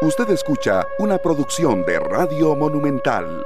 [0.00, 3.44] Usted escucha una producción de Radio Monumental.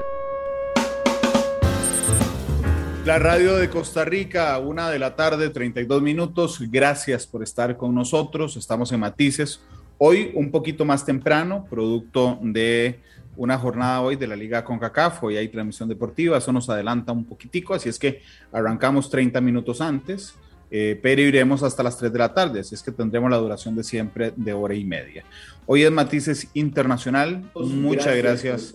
[3.07, 6.61] La radio de Costa Rica, una de la tarde, 32 minutos.
[6.71, 8.59] Gracias por estar con nosotros.
[8.59, 9.63] Estamos en Matices.
[9.97, 13.01] Hoy un poquito más temprano, producto de
[13.35, 15.25] una jornada hoy de la Liga CONCACAF.
[15.25, 18.21] Hoy hay transmisión deportiva, eso nos adelanta un poquitico, así es que
[18.53, 20.35] arrancamos 30 minutos antes.
[20.75, 23.77] Eh, pero iremos hasta las 3 de la tarde, así es que tendremos la duración
[23.77, 25.23] de siempre de hora y media.
[25.67, 28.73] Hoy es Matices Internacional, muchas gracias,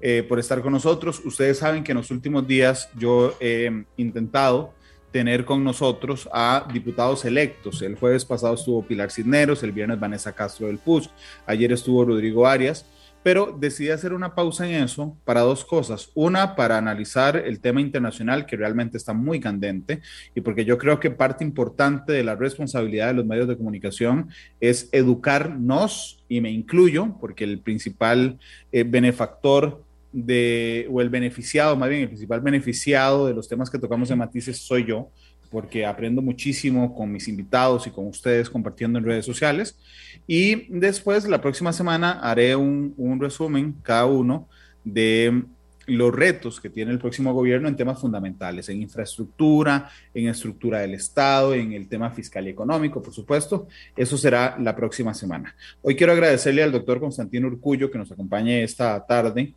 [0.00, 1.20] eh, por, estar con nosotros.
[1.22, 4.72] Ustedes saben que en los últimos días yo he intentado
[5.12, 7.82] tener con nosotros a diputados electos.
[7.82, 11.10] El jueves pasado estuvo Pilar Cisneros, el viernes Vanessa Castro del PUS,
[11.44, 12.86] ayer estuvo Rodrigo Arias
[13.24, 16.10] pero decidí hacer una pausa en eso para dos cosas.
[16.14, 20.02] Una, para analizar el tema internacional que realmente está muy candente
[20.34, 24.28] y porque yo creo que parte importante de la responsabilidad de los medios de comunicación
[24.60, 28.38] es educarnos, y me incluyo, porque el principal
[28.72, 33.78] eh, benefactor de, o el beneficiado, más bien el principal beneficiado de los temas que
[33.78, 35.10] tocamos en Matices soy yo,
[35.54, 39.78] porque aprendo muchísimo con mis invitados y con ustedes compartiendo en redes sociales.
[40.26, 44.48] Y después, la próxima semana, haré un, resumen, cada uno,
[44.82, 45.44] de
[45.86, 50.94] los retos que tiene el próximo gobierno en temas fundamentales, en infraestructura, en estructura del
[50.94, 53.68] Estado, en el tema fiscal y económico, por supuesto.
[53.96, 55.54] Eso será la próxima semana.
[55.82, 59.54] Hoy quiero agradecerle al doctor Constantino Urcullo que nos acompañe esta tarde,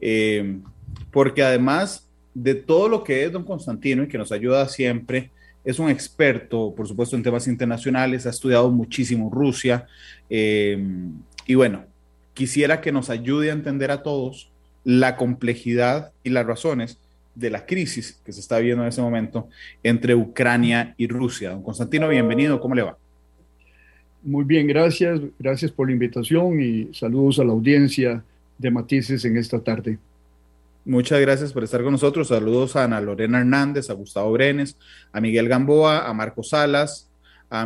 [0.00, 0.60] eh,
[1.10, 5.30] porque además de todo lo que es don Constantino y que nos ayuda siempre
[5.64, 9.86] es un experto, por supuesto, en temas internacionales, ha estudiado muchísimo Rusia.
[10.28, 10.78] Eh,
[11.46, 11.86] y bueno,
[12.34, 14.50] quisiera que nos ayude a entender a todos
[14.84, 16.98] la complejidad y las razones
[17.34, 19.48] de la crisis que se está viendo en ese momento
[19.82, 21.50] entre Ucrania y Rusia.
[21.50, 22.98] Don Constantino, bienvenido, ¿cómo le va?
[24.22, 25.20] Muy bien, gracias.
[25.38, 28.22] Gracias por la invitación y saludos a la audiencia
[28.58, 29.98] de Matices en esta tarde.
[30.86, 32.28] Muchas gracias por estar con nosotros.
[32.28, 34.76] Saludos a Ana Lorena Hernández, a Gustavo Brenes,
[35.12, 37.10] a Miguel Gamboa, a Marco Salas,
[37.50, 37.64] a,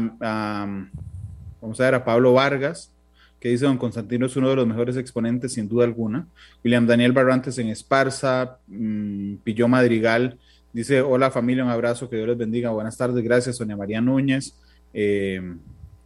[1.60, 2.92] vamos a ver, a Pablo Vargas,
[3.40, 6.28] que dice Don Constantino es uno de los mejores exponentes sin duda alguna.
[6.62, 10.38] William Daniel Barrantes en Esparza, mm, Pilló Madrigal,
[10.72, 12.70] dice hola familia, un abrazo, que Dios les bendiga.
[12.70, 14.56] Buenas tardes, gracias Sonia María Núñez.
[14.94, 15.42] Eh,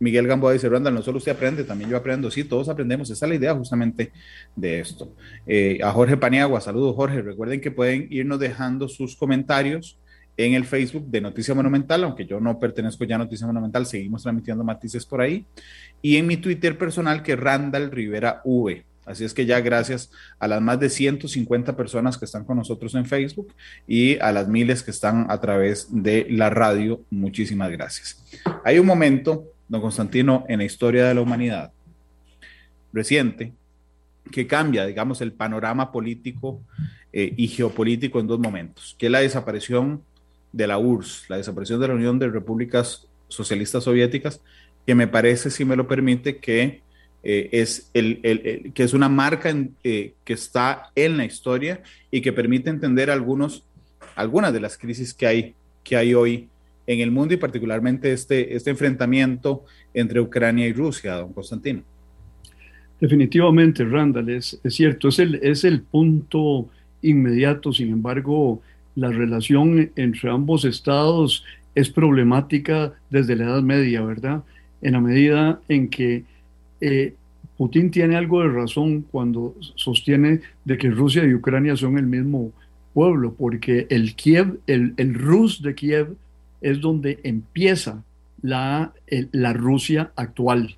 [0.03, 2.29] Miguel Gamboa dice, Randall, no solo usted aprende, también yo aprendo.
[2.29, 3.09] Sí, todos aprendemos.
[3.09, 4.11] Esa es la idea justamente
[4.57, 5.15] de esto.
[5.47, 7.23] Eh, a Jorge Paniagua, saludos Jorge.
[7.23, 10.01] Recuerden que pueden irnos dejando sus comentarios
[10.37, 14.25] en el Facebook de Noticia Monumental, aunque yo no pertenezco ya a Noticia Monumental, seguimos
[14.25, 15.47] transmitiendo matices por ahí.
[16.01, 18.85] Y en mi Twitter personal, que Randall Rivera V.
[19.05, 20.11] Así es que ya gracias
[20.41, 23.53] a las más de 150 personas que están con nosotros en Facebook
[23.87, 28.21] y a las miles que están a través de la radio, muchísimas gracias.
[28.65, 31.73] Hay un momento don Constantino, en la historia de la humanidad
[32.93, 33.55] reciente,
[34.31, 36.61] que cambia, digamos, el panorama político
[37.11, 40.03] eh, y geopolítico en dos momentos, que es la desaparición
[40.53, 44.43] de la URSS, la desaparición de la Unión de Repúblicas Socialistas Soviéticas,
[44.87, 46.83] que me parece, si me lo permite, que,
[47.23, 49.55] eh, es, el, que es una marca
[49.85, 53.65] eh, que está en la historia y que permite entender algunos,
[54.17, 56.51] algunas de las crisis que hay, que hay hoy
[56.87, 61.83] en el mundo y particularmente este, este enfrentamiento entre Ucrania y Rusia, don Constantino.
[63.01, 66.69] Definitivamente, Randall, es, cierto, es el, es el punto
[67.03, 68.63] inmediato, sin embargo,
[68.95, 71.45] la relación entre ambos estados
[71.75, 74.45] es problemática desde la Edad Media, ¿verdad?
[74.83, 76.25] En la medida en que
[76.81, 77.15] eh,
[77.57, 82.53] Putin tiene algo de razón cuando sostiene de que Rusia y Ucrania son el mismo
[82.93, 86.15] pueblo, porque el Kiev, el, el Rus de Kiev
[86.63, 88.03] es donde empieza
[88.41, 88.93] la,
[89.33, 90.77] la Rusia actual.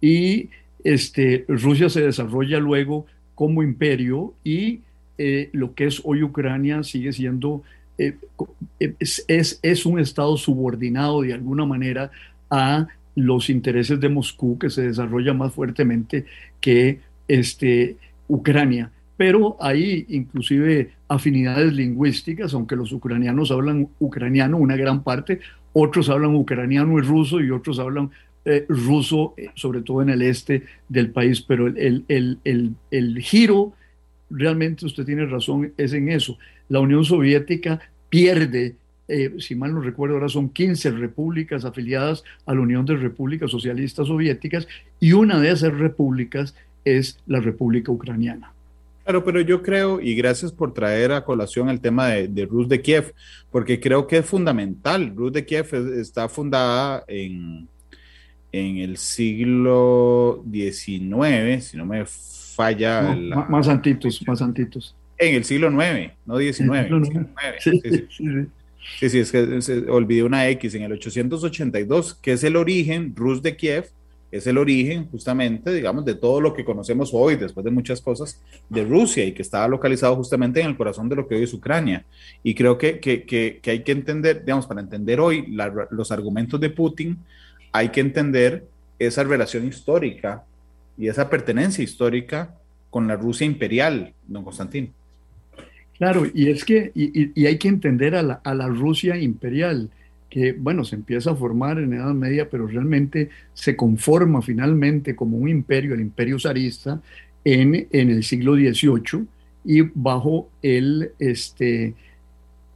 [0.00, 0.48] Y
[0.82, 4.80] este, Rusia se desarrolla luego como imperio y
[5.18, 7.62] eh, lo que es hoy Ucrania sigue siendo,
[7.98, 8.16] eh,
[8.78, 9.26] es,
[9.62, 12.10] es, un estado subordinado de alguna manera
[12.50, 16.26] a los intereses de Moscú que se desarrolla más fuertemente
[16.60, 17.96] que este,
[18.28, 25.40] Ucrania pero hay inclusive afinidades lingüísticas, aunque los ucranianos hablan ucraniano una gran parte,
[25.72, 28.10] otros hablan ucraniano y ruso y otros hablan
[28.46, 33.18] eh, ruso, eh, sobre todo en el este del país, pero el, el, el, el,
[33.20, 33.72] giro,
[34.28, 36.36] realmente usted tiene razón, es en eso.
[36.68, 37.80] La Unión Soviética
[38.10, 38.76] pierde,
[39.08, 43.50] eh, si mal no recuerdo, ahora son 15 repúblicas afiliadas a la Unión de Repúblicas
[43.50, 44.68] Socialistas Soviéticas
[45.00, 48.53] y una de esas repúblicas es la República Ucraniana.
[49.04, 52.80] Claro, pero yo creo, y gracias por traer a colación el tema de, Rus de
[52.80, 53.14] Kiev,
[53.50, 55.12] porque creo que es fundamental.
[55.14, 57.68] Rus de Kiev está fundada en,
[58.50, 63.14] en el siglo XIX, si no me falla.
[63.48, 64.96] Más antitos, más antitos.
[65.18, 66.88] En el siglo IX, no XIX.
[68.98, 73.14] Sí, sí, es que se, olvidé una X en el 882, que es el origen,
[73.16, 73.90] Rus de Kiev,
[74.36, 78.42] es el origen justamente, digamos, de todo lo que conocemos hoy, después de muchas cosas,
[78.68, 81.54] de Rusia y que estaba localizado justamente en el corazón de lo que hoy es
[81.54, 82.04] Ucrania.
[82.42, 85.54] Y creo que, que, que, hay que entender, digamos, para entender hoy
[85.90, 87.16] los argumentos de Putin,
[87.70, 88.66] hay que entender
[88.98, 90.42] esa relación histórica
[90.98, 92.56] y esa pertenencia histórica
[92.90, 94.92] con la Rusia imperial, don Constantín.
[95.96, 99.90] Claro, y es que, y, hay que entender a la, a la, Rusia imperial,
[100.34, 105.36] que, bueno, se empieza a formar en Edad Media, pero realmente se conforma finalmente como
[105.36, 107.00] un imperio, el imperio zarista,
[107.44, 109.26] en, en el siglo XVIII
[109.64, 111.94] y bajo el, este,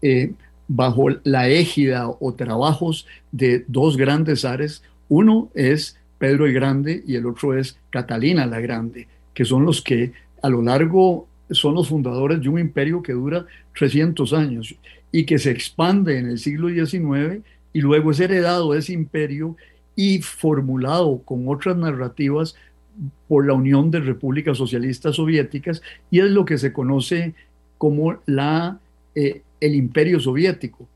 [0.02, 0.34] eh,
[0.69, 4.84] bajo la égida o trabajos de dos grandes zares.
[5.08, 9.82] Uno es Pedro el Grande y el otro es Catalina la Grande, que son los
[9.82, 10.12] que
[10.43, 13.46] a lo largo son los fundadores de un imperio que dura
[13.76, 14.76] 300 años
[15.12, 19.56] y que se expande en el siglo XIX y luego es heredado ese imperio
[19.96, 22.55] y formulado con otras narrativas
[23.28, 27.34] por la Unión de Repúblicas Socialistas Soviéticas y es lo que se conoce
[27.78, 28.78] como la,
[29.14, 30.87] eh, el imperio soviético.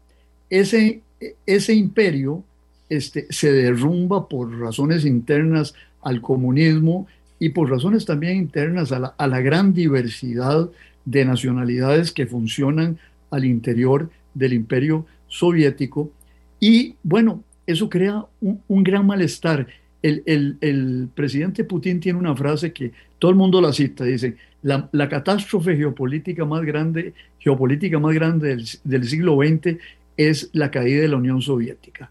[0.51, 1.01] Ese,
[1.47, 2.45] ese imperio
[2.89, 7.07] este, se derrumba por razones internas al comunismo
[7.39, 10.69] y por razones también internas a la, a la gran diversidad
[11.05, 12.99] de nacionalidades que funcionan
[13.33, 16.13] al interior del imperio soviético.
[16.61, 19.67] Y bueno, eso crea un, gran malestar.
[20.01, 24.37] El, el, el, presidente Putin tiene una frase que todo el mundo la cita, dice,
[24.63, 29.79] la, la catástrofe geopolítica más grande, geopolítica más grande del, del, siglo XX
[30.17, 32.11] es la caída de la Unión Soviética.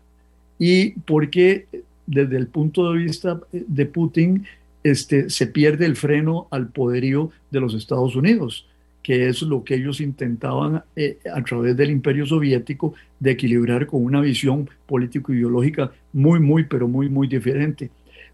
[0.57, 1.67] Y porque
[2.05, 4.45] desde el punto de vista de Putin,
[4.83, 8.67] este, se pierde el freno al poderío de los Estados Unidos,
[9.03, 14.03] que es lo que ellos intentaban eh, a través del imperio soviético de equilibrar con
[14.03, 17.89] una visión político-ideológica muy, muy, pero muy, muy diferente.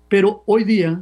[0.10, 1.02] Pero hoy día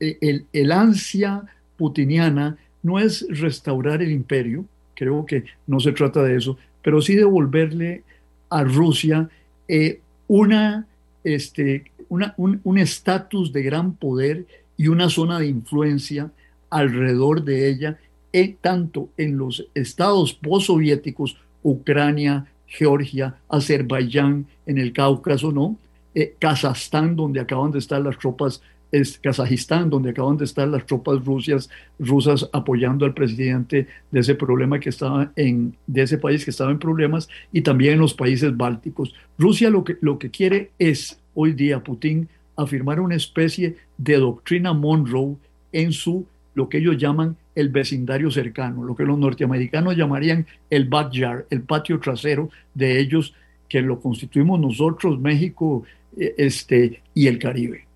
[0.00, 1.42] eh, el, el, ansia
[1.76, 4.64] putiniana no es restaurar el imperio,
[4.94, 8.02] creo que no se trata de eso, pero sí devolverle
[8.50, 9.28] a Rusia
[9.68, 10.86] eh, una,
[11.22, 14.46] este, un estatus de gran poder
[14.76, 16.30] y una zona de influencia
[16.70, 17.98] alrededor de ella,
[18.34, 25.76] eh, tanto en los estados postsoviéticos, Ucrania, Georgia, Azerbaiyán, en el Cáucaso, ¿no?
[26.16, 28.60] Eh, Kazajstán, donde acaban de estar las tropas,
[28.90, 31.70] es Kazajistán, donde acaban de estar las tropas rusias,
[32.00, 36.72] rusas apoyando al presidente de ese problema que estaba en, de ese país que estaba
[36.72, 39.14] en problemas, y también en los países bálticos.
[39.38, 44.72] Rusia lo que, lo que quiere es, hoy día, Putin, afirmar una especie de doctrina
[44.72, 45.36] Monroe
[45.70, 50.88] en su, lo que ellos llaman el vecindario cercano, lo que los norteamericanos llamarían el
[50.88, 53.34] backyard, el patio trasero de ellos,
[53.68, 55.84] que lo constituimos nosotros, México
[56.16, 57.86] eh, este, y el Caribe.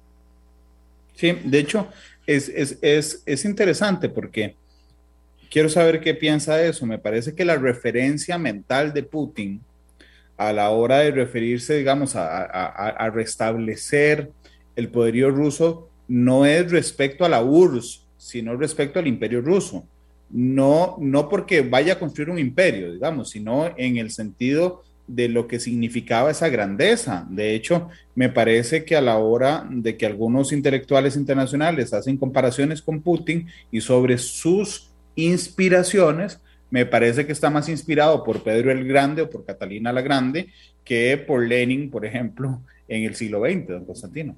[1.14, 1.88] Sí, de hecho,
[2.26, 4.54] es, es, es, es interesante porque
[5.50, 6.86] quiero saber qué piensa de eso.
[6.86, 9.60] Me parece que la referencia mental de Putin
[10.36, 14.30] a la hora de referirse, digamos, a, a, a restablecer
[14.76, 19.86] el poderío ruso no es respecto a la URSS, sino respecto al imperio ruso.
[20.30, 25.48] No, no porque vaya a construir un imperio, digamos, sino en el sentido de lo
[25.48, 27.26] que significaba esa grandeza.
[27.30, 32.82] De hecho, me parece que a la hora de que algunos intelectuales internacionales hacen comparaciones
[32.82, 38.86] con Putin y sobre sus inspiraciones, me parece que está más inspirado por Pedro el
[38.86, 40.48] Grande o por Catalina la Grande
[40.84, 44.36] que por Lenin, por ejemplo, en el siglo XX, don Constantino.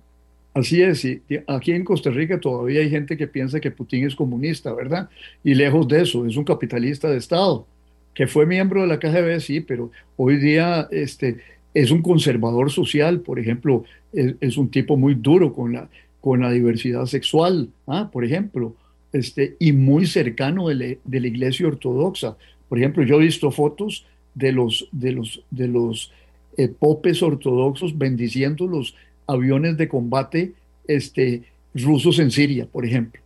[0.52, 4.16] Así es, y aquí en Costa Rica todavía hay gente que piensa que Putin es
[4.16, 5.08] comunista, ¿verdad?
[5.44, 7.66] Y lejos de eso, es un capitalista de Estado,
[8.14, 11.38] que fue miembro de la KGB, sí, pero hoy día este,
[11.72, 15.88] es un conservador social, por ejemplo, es, un tipo muy duro con la,
[16.20, 18.10] con la diversidad sexual, ¿ah?
[18.12, 18.74] por ejemplo,
[19.12, 22.36] este, y muy cercano de, la iglesia ortodoxa.
[22.68, 24.04] Por ejemplo, yo he visto fotos
[24.34, 26.12] de los, de los, de los
[26.56, 28.96] eh, popes ortodoxos bendiciendo los
[29.30, 30.52] aviones de combate
[30.86, 31.42] este,
[31.74, 33.20] rusos en Siria, por ejemplo.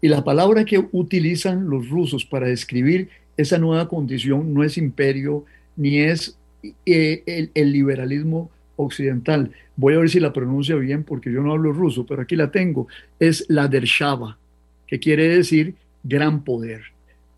[0.00, 5.44] Y la palabra que utilizan los rusos para describir esa nueva condición no es imperio
[5.76, 6.38] ni es
[6.86, 9.52] eh, el, liberalismo occidental.
[9.76, 12.50] Voy a ver si la pronuncio bien porque yo no hablo ruso, pero aquí la
[12.50, 12.86] tengo.
[13.18, 14.38] Es la dershava,
[14.86, 16.82] que quiere decir gran poder.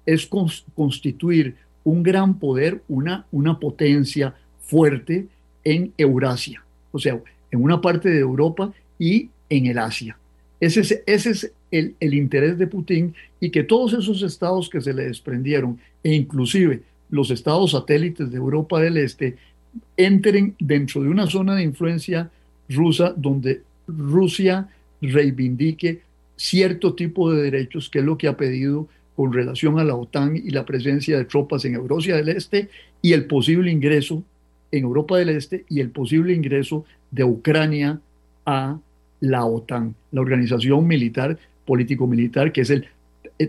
[0.06, 0.28] Es
[0.74, 5.26] constituir un gran poder, una, una potencia fuerte
[5.64, 6.62] en Eurasia.
[6.92, 10.16] O sea, en una parte de Europa y en el Asia.
[10.60, 14.80] Ese es, ese es el, el, interés de Putin y que todos esos estados que
[14.80, 19.36] se le desprendieron, e inclusive los estados satélites de Europa del Este,
[19.96, 22.30] entren dentro de una zona de influencia
[22.68, 24.68] rusa donde Rusia
[25.00, 26.02] reivindique
[26.36, 30.36] cierto tipo de derechos, que es lo que ha pedido con relación a la OTAN
[30.36, 32.68] y la presencia de tropas en Europa del Este
[33.02, 34.22] y el posible ingreso
[34.72, 38.00] en Europa del Este y el posible ingreso de Ucrania
[38.46, 38.78] a
[39.20, 42.88] la OTAN, la organización militar, político-militar, que es el,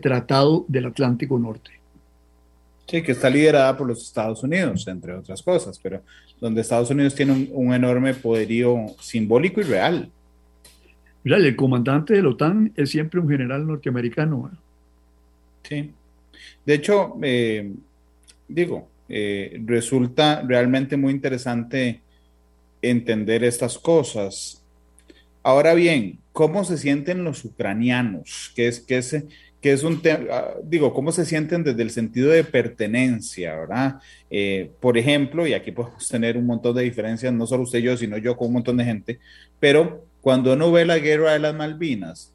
[0.01, 1.71] Tratado del Atlántico Norte.
[2.87, 6.01] Sí, que está liderada por los Estados Unidos, entre otras cosas, pero
[6.39, 10.09] donde Estados Unidos tiene un, enorme poderío simbólico y real.
[11.25, 14.49] Mira, el comandante de la OTAN es siempre un general norteamericano.
[15.63, 15.91] Sí.
[16.65, 17.69] De hecho, eh,
[18.47, 21.99] digo, eh, resulta realmente muy interesante
[22.81, 24.63] entender estas cosas.
[25.43, 28.51] Ahora bien, ¿cómo se sienten los ucranianos?
[28.55, 29.23] ¿Qué es, qué es,
[29.59, 30.25] qué es un tema?
[30.31, 33.95] Ah, digo, ¿cómo se sienten desde el sentido de pertenencia, verdad?
[34.29, 37.83] Eh, por ejemplo, y aquí podemos tener un montón de diferencias, no solo usted y
[37.83, 39.19] yo, sino yo con un montón de gente,
[39.59, 42.33] pero cuando uno ve la guerra de las Malvinas,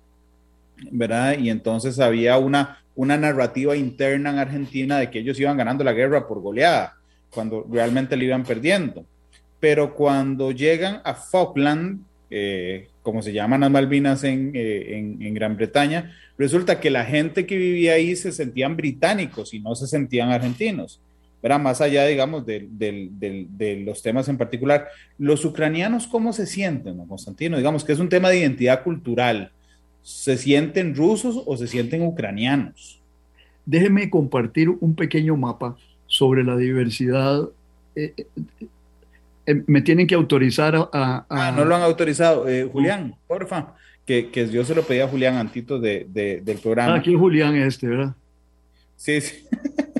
[0.90, 1.38] ¿verdad?
[1.38, 5.92] Y entonces había una, una narrativa interna en Argentina de que ellos iban ganando la
[5.92, 6.96] guerra por goleada,
[7.30, 9.04] cuando realmente le iban perdiendo.
[9.60, 15.34] Pero cuando llegan a Falkland, eh, como se llaman las Malvinas en, eh, en, en,
[15.34, 19.86] Gran Bretaña, resulta que la gente que vivía ahí se sentían británicos y no se
[19.86, 21.00] sentían argentinos.
[21.46, 24.88] Era más allá, digamos, de, los temas en particular.
[25.16, 27.56] Los ucranianos, ¿cómo se sienten, Constantino?
[27.56, 29.52] Digamos que es un tema de identidad cultural.
[30.02, 33.00] ¿Se sienten rusos o se sienten ucranianos?
[33.64, 35.76] Déjeme compartir un pequeño mapa
[36.08, 37.48] sobre la diversidad
[37.94, 38.12] eh,
[39.46, 41.26] eh, me tienen que autorizar a...
[41.28, 42.48] Ah, no lo han autorizado.
[42.48, 43.74] Eh, Julián, porfa,
[44.04, 46.94] que, que, yo se lo pedí a Julián Antito de, de, del programa.
[46.94, 48.14] Ah, aquí Julián este, ¿verdad?
[48.96, 49.46] Sí, sí.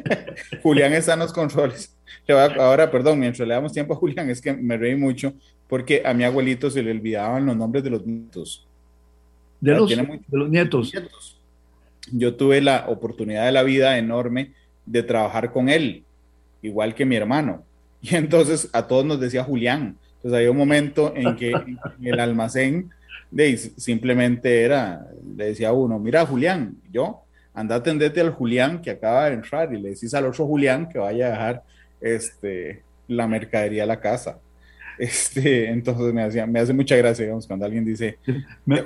[0.63, 1.95] Julián está en los controles.
[2.29, 5.33] Ahora, perdón, mientras le damos tiempo a Julián, es que me reí mucho
[5.69, 8.67] porque a mi abuelito se le olvidaban los nombres de los nietos.
[9.61, 9.97] De, los, de
[10.31, 10.93] los nietos.
[10.93, 11.41] nietos.
[12.13, 14.53] Yo tuve la oportunidad de la vida enorme
[14.85, 16.05] de trabajar con él,
[16.63, 17.65] igual que mi hermano.
[18.01, 19.97] Y entonces a todos nos decía Julián.
[20.17, 22.91] Entonces había un momento en que en el almacén
[23.31, 27.23] de, simplemente era, le decía a uno, mira Julián, yo,
[27.55, 30.99] anda atendete al Julián que acaba de entrar y le decís al otro Julián que
[30.99, 31.63] vaya a dejar
[32.01, 34.39] este, la mercadería a la casa.
[34.99, 38.19] Este, entonces me, hacía, me hace mucha gracia, digamos, cuando alguien dice...
[38.65, 38.83] Me,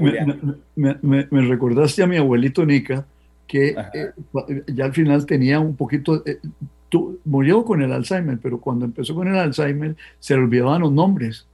[0.75, 3.07] me, me recordaste a mi abuelito Nica,
[3.47, 4.13] que eh,
[4.69, 6.39] ya al final tenía un poquito, eh,
[7.25, 11.47] murió con el Alzheimer, pero cuando empezó con el Alzheimer se le olvidaban los nombres.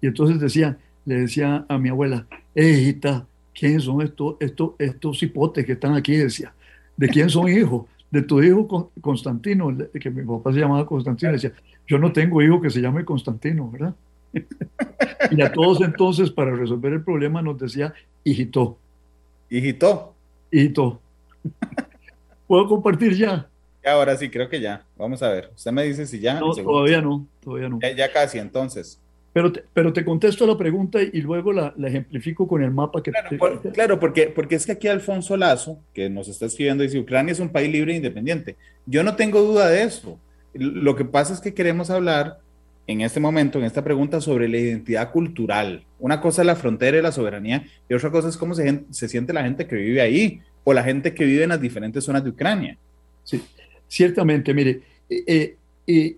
[0.00, 5.64] Y entonces decía, le decía a mi abuela, hijita, ¿quiénes son estos, estos, estos hipotes
[5.64, 6.16] que están aquí?
[6.16, 6.54] Decía,
[6.96, 7.86] ¿de quién son hijos?
[8.10, 11.32] De tu hijo Constantino, que mi papá se llamaba Constantino.
[11.32, 11.52] Decía,
[11.86, 13.94] yo no tengo hijo que se llame Constantino, ¿verdad?
[15.30, 18.78] y a todos entonces, para resolver el problema, nos decía, hijito.
[19.50, 20.14] Hijito.
[20.50, 21.00] Hijito.
[22.46, 23.48] ¿Puedo compartir ya?
[23.84, 24.84] Ahora sí, creo que ya.
[24.96, 25.50] Vamos a ver.
[25.54, 26.40] Usted me dice si ya.
[26.40, 27.78] No, todavía no, todavía no.
[27.80, 29.00] Ya, casi, entonces.
[29.32, 33.02] Pero te, pero te contesto la pregunta y luego la, la ejemplifico con el mapa
[33.02, 33.10] que...
[33.10, 37.00] Claro, por, claro, porque, porque es que aquí Alfonso Lazo, que nos está escribiendo, dice,
[37.00, 38.56] Ucrania es un país libre e independiente.
[38.86, 40.20] Yo no tengo duda de eso.
[40.54, 42.38] Lo que pasa es que queremos hablar
[42.86, 45.84] en este momento, en esta pregunta, sobre la identidad cultural.
[45.98, 49.08] Una cosa es la frontera y la soberanía, y otra cosa es cómo se, se
[49.08, 52.22] siente la gente que vive ahí, o la gente que vive en las diferentes zonas
[52.22, 52.78] de Ucrania.
[53.24, 53.42] Sí.
[53.94, 56.16] Ciertamente, mire, eh, eh, eh,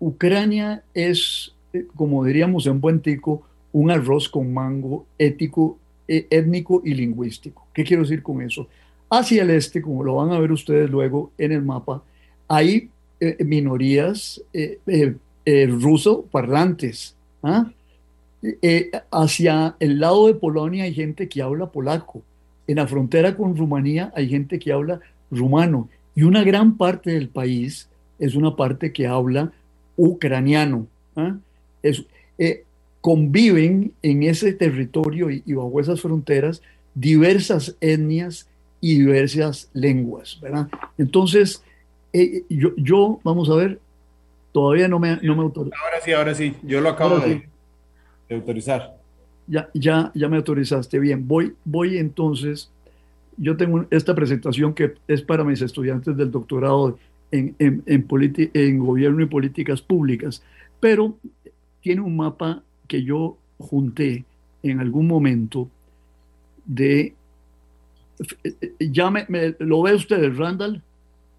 [0.00, 1.52] Ucrania es,
[1.94, 5.76] como diríamos en buen tico, un arroz con mango ético,
[6.08, 7.66] étnico y lingüístico.
[7.74, 8.66] ¿Qué quiero decir con eso?
[9.10, 12.02] Hacia el este, como lo van a ver ustedes luego en el mapa,
[12.48, 12.88] hay
[13.40, 14.42] minorías
[15.68, 17.14] ruso parlantes.
[17.42, 17.70] ¿ah?
[19.10, 22.22] hacia el lado de Polonia hay gente que habla polaco.
[22.66, 25.00] En la frontera con Rumanía hay gente que habla
[25.30, 29.52] rumano y una gran parte del país es una parte que habla
[29.96, 30.86] ucraniano.
[31.14, 31.36] ¿ah?
[32.38, 32.64] Eh,
[33.02, 36.62] conviven en ese territorio y, bajo esas fronteras
[36.94, 38.48] diversas etnias
[38.80, 40.40] y diversas lenguas.
[40.40, 40.68] ¿verdad?
[40.96, 41.62] Entonces,
[42.14, 43.78] eh, yo, yo, vamos a ver,
[44.52, 45.42] todavía no me, no me.
[45.42, 45.70] Ahora
[46.02, 47.46] sí, ahora sí, yo lo acabo de,
[48.28, 48.96] de, autorizar.
[49.46, 50.98] Ya, ya, ya me autorizaste.
[50.98, 52.70] Bien, voy, voy entonces
[53.36, 56.98] yo tengo esta presentación que es para mis estudiantes del doctorado
[57.30, 60.42] en, en, en, gobierno y políticas públicas,
[60.80, 61.16] pero
[61.80, 64.24] tiene un mapa que yo junté
[64.62, 65.68] en algún momento
[66.64, 67.14] de...
[68.80, 69.26] Ya me,
[69.58, 70.82] ¿Lo ve usted, Randall?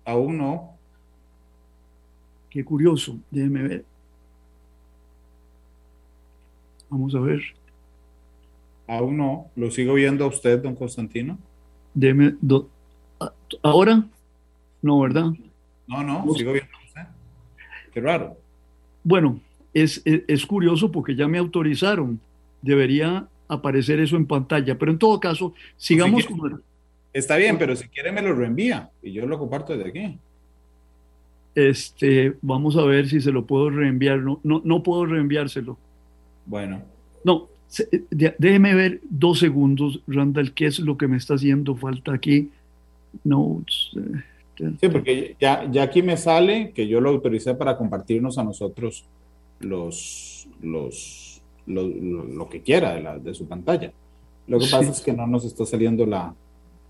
[0.06, 0.77] Aún no.
[2.50, 3.86] Qué curioso, déjeme ver.
[6.89, 7.42] Vamos a ver.
[8.88, 9.48] Aún no.
[9.56, 11.38] ¿Lo sigo viendo a usted, don Constantino?
[11.98, 12.36] Déjeme.
[13.63, 14.06] ¿Ahora?
[14.84, 15.32] No, ¿verdad?
[15.88, 16.72] No, no, sigo viendo.
[17.92, 18.38] Qué raro.
[19.04, 19.39] Bueno,
[19.74, 22.20] es, es, curioso porque ya me autorizaron.
[22.62, 26.62] Debería aparecer eso en pantalla, pero en todo caso, sigamos con...
[27.13, 30.20] Está bien, pero si quiere me lo reenvía y yo lo comparto desde aquí.
[31.56, 34.20] Este, vamos a ver si se lo puedo reenviar.
[34.20, 35.80] No, no, no puedo reenviárselo.
[36.46, 36.84] Bueno.
[37.24, 37.48] No,
[38.10, 42.50] déjeme ver dos segundos, Randall, qué es lo que me está haciendo falta aquí.
[43.24, 43.92] Notes.
[44.60, 48.44] Eh, sí, porque ya, ya aquí me sale que yo lo autoricé para compartirnos a
[48.44, 49.06] nosotros
[49.60, 53.92] los, los, lo, que quiera de, la, de, su pantalla.
[54.48, 56.34] Lo que pasa es que no nos está saliendo la...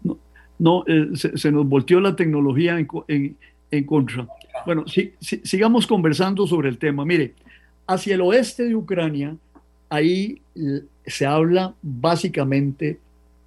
[0.04, 0.18] No,
[0.60, 3.38] no eh, se, nos volteó la tecnología en,
[3.72, 4.28] en, contra.
[4.66, 4.86] Bueno,
[5.20, 7.04] sigamos conversando sobre el tema.
[7.06, 7.34] Mire,
[7.88, 9.36] hacia el oeste de Ucrania,
[9.90, 10.42] ahí
[11.06, 13.00] se habla básicamente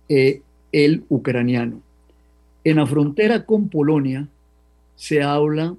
[0.08, 0.42] eh,
[0.72, 1.80] el ucraniano.
[2.64, 4.28] En la frontera con Polonia
[4.96, 5.74] se habla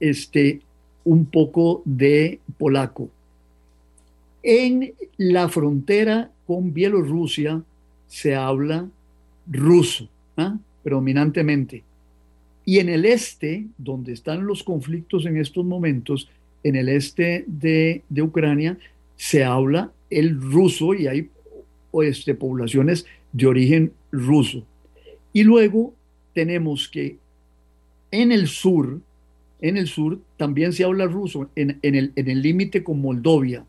[0.00, 0.60] este,
[1.04, 3.08] un poco de polaco.
[4.42, 7.62] En la frontera con Bielorrusia
[8.08, 8.88] se habla
[9.46, 10.58] ruso, ¿ah?
[10.82, 11.84] predominantemente.
[12.64, 16.28] Y en el este, donde están los conflictos en estos momentos,
[16.62, 18.78] en el este de, Ucrania,
[19.22, 21.30] se habla el ruso y hay
[22.02, 24.66] este, poblaciones de origen ruso.
[25.32, 25.94] Y luego
[26.34, 27.18] tenemos que
[28.10, 29.00] en el sur,
[29.60, 33.64] en el sur también se habla ruso, en, el límite con Moldovia.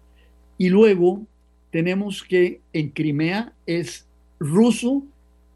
[0.57, 1.21] Y luego
[1.69, 4.07] tenemos que en Crimea es
[4.39, 5.03] ruso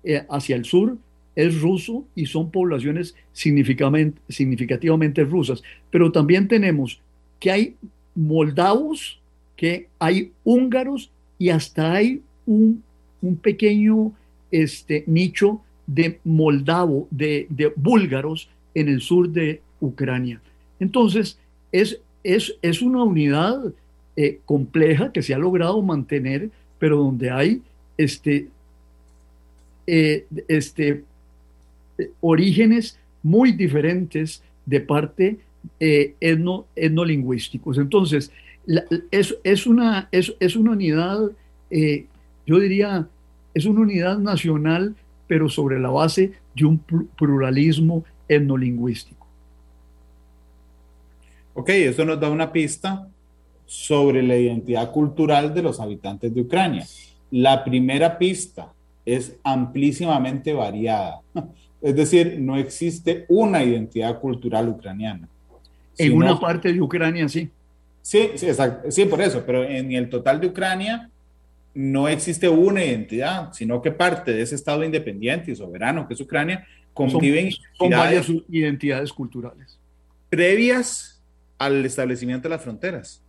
[0.04, 0.96] eh, hacia el sur,
[1.36, 5.64] es ruso y son poblaciones significativamente rusas.
[5.90, 7.01] Pero también tenemos
[7.40, 7.75] que hay
[8.14, 9.20] moldavos,
[9.57, 12.83] que hay húngaros y hasta hay un,
[13.41, 14.13] pequeño
[14.51, 20.39] este, nicho de moldavo, de, de búlgaros en el sur de Ucrania.
[20.79, 21.37] Entonces,
[21.72, 23.74] es, es, es una unidad
[24.15, 27.61] eh, compleja que se ha logrado mantener, pero donde hay
[27.98, 28.48] este,
[29.85, 31.03] eh, este,
[32.20, 35.37] orígenes muy diferentes de parte
[35.79, 37.77] eh, etno, etnolingüísticos.
[37.77, 38.31] Entonces,
[39.12, 41.32] es, es, una, es, es una unidad,
[41.70, 43.08] yo diría,
[43.53, 44.96] es una unidad nacional,
[45.27, 46.80] pero sobre la base de un
[47.18, 49.25] pluralismo etnolingüístico.
[51.53, 53.08] Ok, eso nos da una pista
[53.66, 56.86] sobre la identidad cultural de los habitantes de Ucrania.
[57.32, 58.72] La primera pista
[59.06, 61.22] es amplísimamente variada.
[61.82, 65.27] Es decir, no existe una identidad cultural ucraniana.
[65.98, 67.50] En una parte de Ucrania, sí.
[68.07, 68.89] Sí, sí, exacto.
[68.89, 71.11] sí, por eso, pero en el total de Ucrania
[71.74, 76.22] no existe una identidad, sino que parte de ese Estado independiente y soberano que es
[76.22, 79.77] Ucrania conviven con varias identidades culturales.
[80.29, 81.22] Previas
[81.57, 83.22] al establecimiento de las fronteras.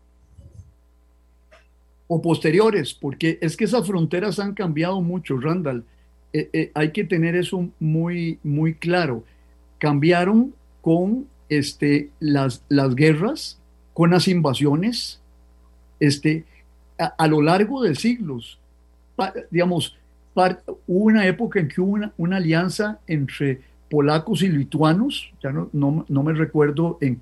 [2.06, 5.84] O posteriores, porque es que esas fronteras han cambiado mucho, Randall.
[6.32, 9.24] Eh, eh, hay que tener eso muy, muy claro.
[9.78, 13.57] Cambiaron con este, las, las guerras,
[13.98, 15.20] con las invasiones,
[15.98, 16.44] este,
[16.96, 18.60] a, lo largo de siglos.
[19.50, 19.98] digamos,
[20.86, 26.22] hubo una época en que hubo una, alianza entre polacos y lituanos, ya no, no,
[26.22, 27.18] me recuerdo en,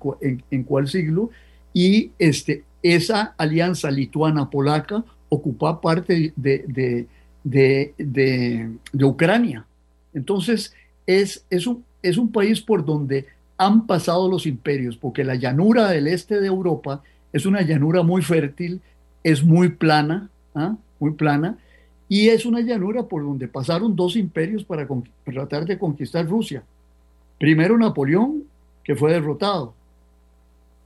[0.51, 1.31] en, cuál siglo,
[1.73, 7.07] y este, esa alianza lituana-polaca ocupaba parte de,
[7.43, 9.65] de, de, Ucrania.
[10.13, 10.75] Entonces,
[11.07, 13.25] es, es, un, es un país por donde
[13.57, 17.01] han pasado los imperios, porque la llanura del este de Europa
[17.33, 18.81] es una llanura muy fértil,
[19.23, 20.75] es muy plana, ¿ah?
[20.99, 21.57] muy plana,
[22.09, 24.87] y es una llanura por donde pasaron dos imperios para,
[25.25, 26.63] tratar de conquistar Rusia.
[27.37, 28.43] Primero Napoleón,
[28.83, 29.73] que fue derrotado,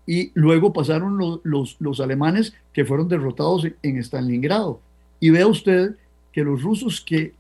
[0.07, 4.79] y luego pasaron los, alemanes que fueron derrotados en Stalingrado.
[5.19, 5.95] Y vea usted
[6.34, 7.34] que los rusos que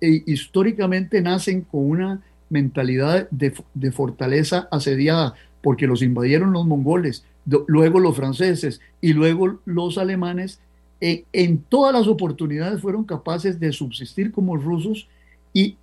[0.00, 7.24] eh, históricamente nacen con una mentalidad de, fortaleza asediada, porque los invadieron los mongoles,
[7.66, 10.60] luego los franceses y luego los alemanes,
[11.00, 15.08] en todas las oportunidades fueron capaces de subsistir como rusos
[15.52, 15.76] y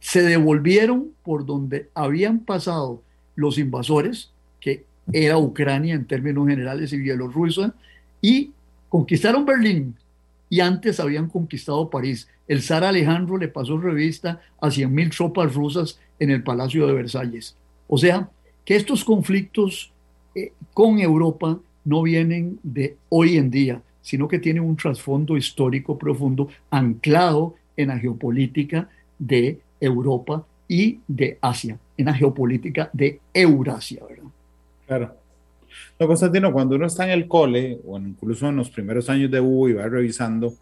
[0.00, 3.02] se devolvieron por donde habían pasado
[3.36, 7.72] los invasores, que era Ucrania en términos generales y Bielorrusia,
[8.20, 8.50] y
[8.88, 9.94] conquistaron Berlín,
[10.50, 12.28] y antes habían conquistado París.
[12.48, 17.56] El zar Alejandro le pasó revista a 100.000 tropas rusas en el Palacio de Versalles.
[17.86, 18.28] O sea,
[18.64, 19.92] que estos conflictos
[20.34, 25.96] eh, con Europa no vienen de hoy en día, sino que tienen un trasfondo histórico
[25.96, 34.02] profundo anclado en la geopolítica de Europa y de Asia, en la geopolítica de Eurasia,
[34.08, 34.30] ¿verdad?
[34.86, 35.19] Claro.
[35.98, 39.40] No, Constantino, cuando uno está en el cole, o incluso en los primeros años de
[39.40, 40.54] U y va revisando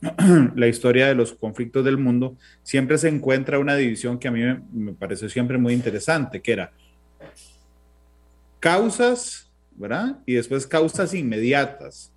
[0.54, 4.40] la historia de los conflictos del mundo, siempre se encuentra una división que a mí
[4.40, 6.72] me, me pareció siempre muy interesante, que era
[8.60, 10.18] causas, ¿verdad?
[10.26, 12.12] Y después causas inmediatas,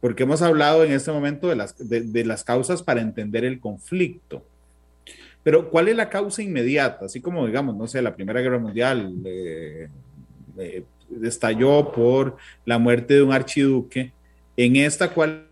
[0.00, 3.60] porque hemos hablado en este momento de las, de, de las causas para entender el
[3.60, 4.44] conflicto.
[5.44, 7.04] Pero ¿cuál es la causa inmediata?
[7.04, 9.88] Así como, digamos, no sé, la Primera Guerra Mundial eh,
[10.58, 10.84] eh,
[11.22, 14.12] estalló por la muerte de un archiduque,
[14.56, 15.48] en esta cual...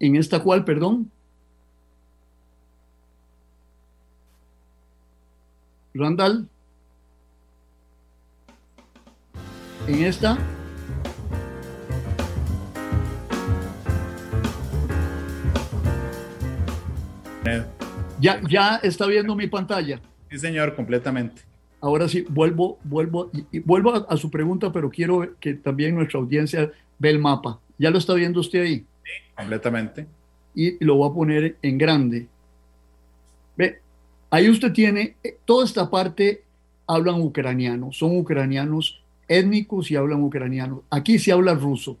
[0.00, 1.10] En esta cual, perdón.
[5.94, 6.48] Randall.
[9.86, 10.38] En esta.
[18.22, 20.00] Ya, ya está viendo mi pantalla.
[20.30, 21.42] Sí, señor, completamente.
[21.82, 26.20] Ahora sí, vuelvo, vuelvo, y, vuelvo a, a, su pregunta, pero quiero que también nuestra
[26.20, 27.60] audiencia vea el mapa.
[27.76, 28.78] ¿Ya lo está viendo usted ahí?
[28.78, 30.06] Sí, completamente.
[30.54, 32.28] Y lo voy a poner en grande.
[33.56, 33.80] Ve,
[34.30, 36.44] ahí usted tiene, eh, toda esta parte
[36.86, 40.82] hablan ucraniano, son ucranianos étnicos y hablan ucraniano.
[40.90, 41.98] Aquí se habla ruso.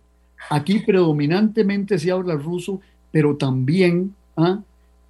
[0.50, 4.60] Aquí predominantemente se habla ruso, pero también ¿ah?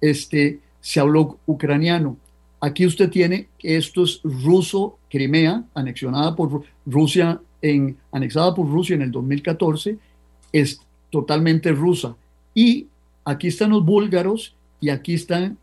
[0.01, 2.17] este, se habló ucraniano.
[2.63, 9.01] Aquí usted tiene esto es ruso, Crimea, anexionada por Rusia, en, anexada por Rusia en
[9.01, 9.97] el 2014,
[10.53, 12.15] es totalmente rusa.
[12.55, 12.87] Y
[13.25, 15.57] aquí están los búlgaros y aquí están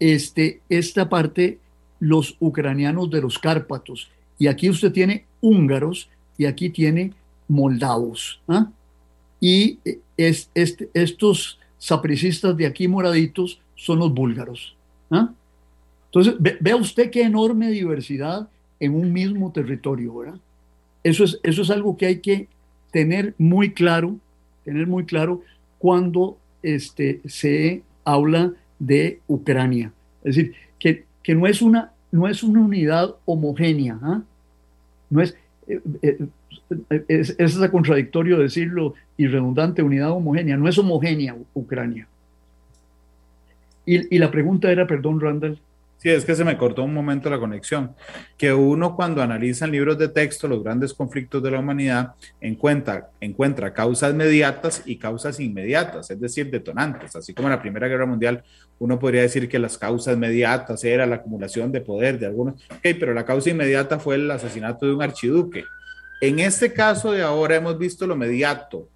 [0.00, 1.60] este, esta parte,
[2.00, 4.10] los ucranianos de los Cárpatos.
[4.36, 7.12] Y aquí usted tiene húngaros y aquí tiene
[7.46, 8.40] moldavos.
[8.48, 8.72] ¿ah?
[9.38, 9.78] Y
[10.16, 14.74] es, este, estos sapricistas de aquí moraditos son los búlgaros.
[15.12, 15.32] ¿ah?
[16.10, 18.48] Entonces, ve, vea usted qué enorme diversidad
[18.80, 20.40] en un mismo territorio, ¿verdad?
[21.04, 22.48] Eso es, eso es algo que hay que
[22.90, 24.16] tener muy claro,
[24.64, 25.42] tener muy claro
[25.78, 29.92] cuando este, se habla de Ucrania.
[30.24, 34.22] Es decir, que, que no, es una, no es una unidad homogénea, ¿ah?
[35.10, 35.36] no es,
[35.68, 36.18] eh, eh,
[37.08, 42.08] es, es contradictorio decirlo y redundante, unidad homogénea, no es homogénea Ucrania.
[43.86, 45.58] Y, y, la pregunta era, perdón, Randall.
[46.00, 47.94] Sí, es que se me cortó un momento la conexión.
[48.38, 53.10] Que uno cuando analiza en libros de texto los grandes conflictos de la humanidad encuentra,
[53.20, 57.14] encuentra causas mediatas y causas inmediatas, es decir, detonantes.
[57.16, 58.42] Así como en la Primera Guerra Mundial
[58.78, 62.54] uno podría decir que las causas mediatas era la acumulación de poder de algunos.
[62.70, 65.64] Ok, pero la causa inmediata fue el asesinato de un archiduque.
[66.22, 68.88] En este caso de ahora hemos visto lo mediato,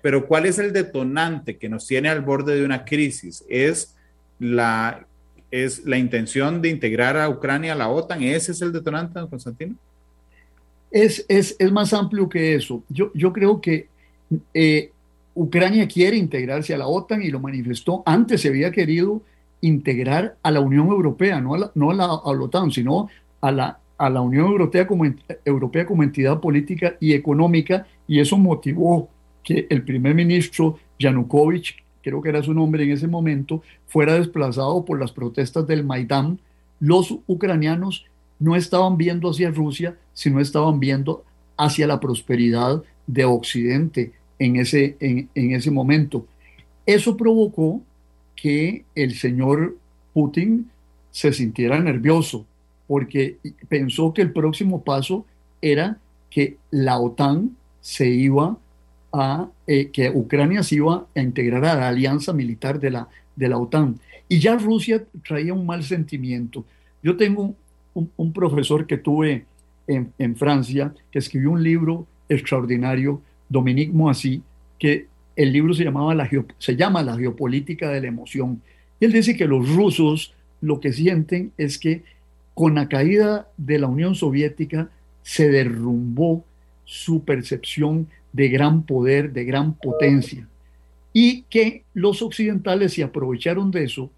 [0.00, 3.44] pero ¿cuál es el detonante que nos tiene al borde de una crisis?
[3.46, 3.94] Es
[4.38, 5.06] la,
[5.50, 8.22] es la intención de integrar a Ucrania a la OTAN.
[8.22, 9.74] ¿Ese es el detonante, don Constantino?
[10.90, 12.82] Es, es, es más amplio que eso.
[12.88, 13.88] Yo, yo creo que
[14.54, 14.90] eh,
[15.34, 18.02] Ucrania quiere integrarse a la OTAN y lo manifestó.
[18.06, 19.22] Antes se había querido
[19.60, 23.08] integrar a la Unión Europea, no a la, no a la, a la OTAN, sino
[23.40, 25.04] a la, a la Unión Europea como,
[25.44, 29.08] Europea como entidad política y económica, y eso motivó
[29.42, 34.84] que el primer ministro Yanukovych, creo que era su nombre en ese momento, fuera desplazado
[34.84, 36.38] por las protestas del Maidán.
[36.78, 38.06] Los ucranianos
[38.38, 41.24] no estaban viendo hacia Rusia, sino estaban viendo
[41.56, 46.24] hacia la prosperidad de Occidente en ese, en, ese momento.
[46.86, 47.82] Eso provocó
[48.36, 49.76] que el señor
[50.14, 50.70] Putin
[51.10, 52.46] se sintiera nervioso,
[52.86, 53.38] porque
[53.68, 55.26] pensó que el próximo paso
[55.60, 55.98] era
[56.30, 58.56] que la OTAN se iba
[59.20, 63.48] a, eh, que Ucrania se iba a integrar a la alianza militar de la, de
[63.48, 63.98] la OTAN.
[64.28, 66.64] Y ya Rusia traía un mal sentimiento.
[67.02, 67.54] Yo tengo
[67.94, 69.44] un, un profesor que tuve
[69.86, 74.42] en, en, Francia que escribió un libro extraordinario, Dominique Moissy,
[74.78, 78.62] que el libro se, llamaba la, se llama La geopolítica de la emoción.
[78.98, 82.02] Y él dice que los rusos lo que sienten es que
[82.54, 84.88] con la caída de la Unión Soviética
[85.22, 86.44] se derrumbó
[86.84, 90.46] su percepción de gran poder, de gran potencia,
[91.14, 94.10] y que los occidentales se aprovecharon de eso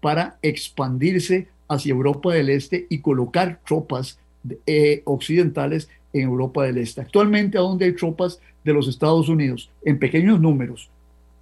[0.00, 4.20] para expandirse hacia Europa del Este y colocar tropas
[4.66, 7.00] eh, occidentales en Europa del Este.
[7.00, 9.70] Actualmente, ¿a dónde hay tropas de los Estados Unidos?
[9.84, 10.88] En pequeños números.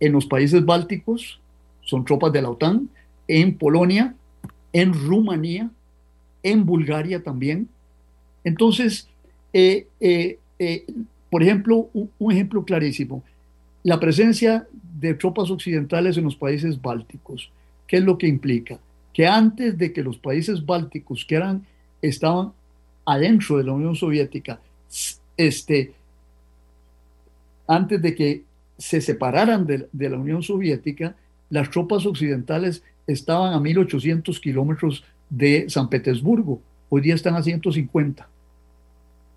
[0.00, 1.38] En los países bálticos
[1.82, 2.88] son tropas de la OTAN,
[3.28, 4.14] en Polonia,
[4.72, 5.70] en Rumanía,
[6.42, 7.68] en Bulgaria también.
[8.42, 9.10] Entonces,
[9.52, 10.38] eh, eh,
[11.32, 13.24] por ejemplo, un, ejemplo clarísimo,
[13.84, 14.68] la presencia
[15.00, 17.50] de tropas occidentales en los países bálticos.
[17.86, 18.78] ¿Qué es lo que implica?
[19.14, 21.64] Que antes de que los países bálticos, que eran,
[22.02, 22.52] estaban
[23.06, 24.60] adentro de la Unión Soviética,
[25.38, 25.94] este,
[27.66, 28.44] antes de que
[28.76, 31.16] se separaran de, de la Unión Soviética,
[31.48, 38.28] las tropas occidentales estaban a 1800 kilómetros de San Petersburgo, hoy día están a 150.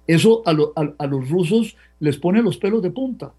[0.08, 0.54] Eso a,
[1.08, 3.34] los rusos les pone los pelos de punta.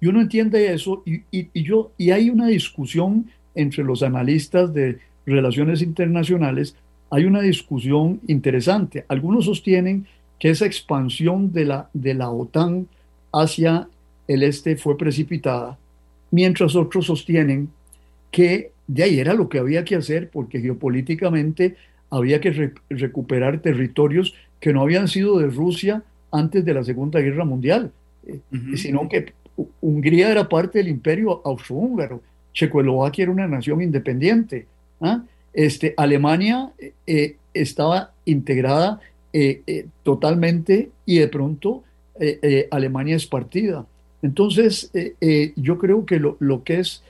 [0.00, 5.82] Y uno entiende eso y, yo, y hay una discusión entre los analistas de relaciones
[5.82, 6.76] internacionales,
[7.10, 9.04] hay una discusión interesante.
[9.08, 10.06] Algunos sostienen
[10.38, 12.86] que esa expansión de la, de la OTAN
[13.32, 13.88] hacia
[14.26, 15.76] el este fue precipitada,
[16.30, 17.68] mientras otros sostienen
[18.30, 21.76] que de ahí era lo que había que hacer porque geopolíticamente
[22.10, 27.44] había que recuperar territorios que no habían sido de Rusia antes de la Segunda Guerra
[27.44, 27.92] Mundial,
[28.26, 28.40] eh,
[28.76, 29.32] sino que
[29.80, 34.66] Hungría era parte del imperio austrohúngaro, Checoslovaquia era una nación independiente,
[35.00, 35.22] ¿ah?
[35.52, 39.00] este, Alemania eh, eh, estaba integrada
[40.02, 41.84] totalmente y de pronto
[42.72, 43.86] Alemania es partida.
[44.22, 44.90] Entonces,
[45.54, 47.04] yo creo que lo, lo que es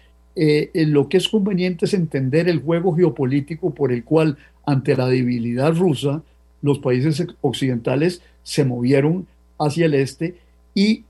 [0.75, 5.75] lo que es conveniente es entender el juego geopolítico por el cual ante la debilidad
[5.75, 6.23] rusa,
[6.61, 9.27] los países occidentales se movieron
[9.59, 10.37] hacia el este
[10.75, 11.05] y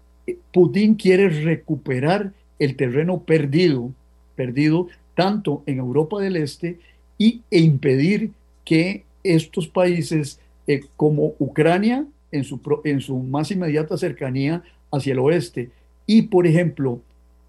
[0.52, 3.90] Putin quiere recuperar el terreno perdido,
[4.36, 6.78] perdido tanto en Europa del Este
[7.18, 8.32] y, e impedir
[8.64, 14.62] que estos países eh, como Ucrania en su, en su más inmediata cercanía
[14.92, 15.70] hacia el oeste.
[16.06, 17.00] Y por ejemplo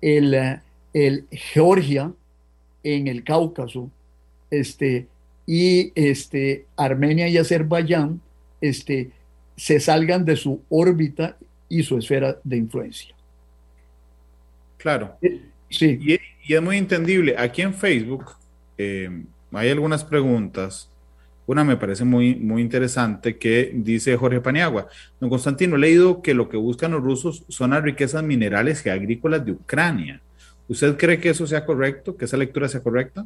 [0.02, 0.36] el,
[0.94, 2.12] el Georgia
[2.84, 3.90] en el Cáucaso
[4.50, 5.08] este,
[5.46, 8.22] y este, Armenia y Azerbaiyán
[8.60, 9.12] este,
[9.56, 11.38] se salgan de su órbita
[11.70, 13.16] y su esfera de influencia.
[14.78, 15.18] Claro.
[15.22, 16.00] Eh, sí.
[16.02, 17.36] Y, es muy entendible.
[17.38, 18.26] Aquí en Facebook
[18.78, 20.90] eh, hay algunas preguntas.
[21.46, 24.88] Una me parece muy, muy interesante que dice Jorge Paniagua.
[25.20, 28.90] Don Constantino, he leído que lo que buscan los rusos son las riquezas minerales y
[28.90, 30.22] agrícolas de Ucrania.
[30.68, 32.16] ¿Usted cree que eso sea correcto?
[32.16, 33.26] ¿Que esa lectura sea correcta?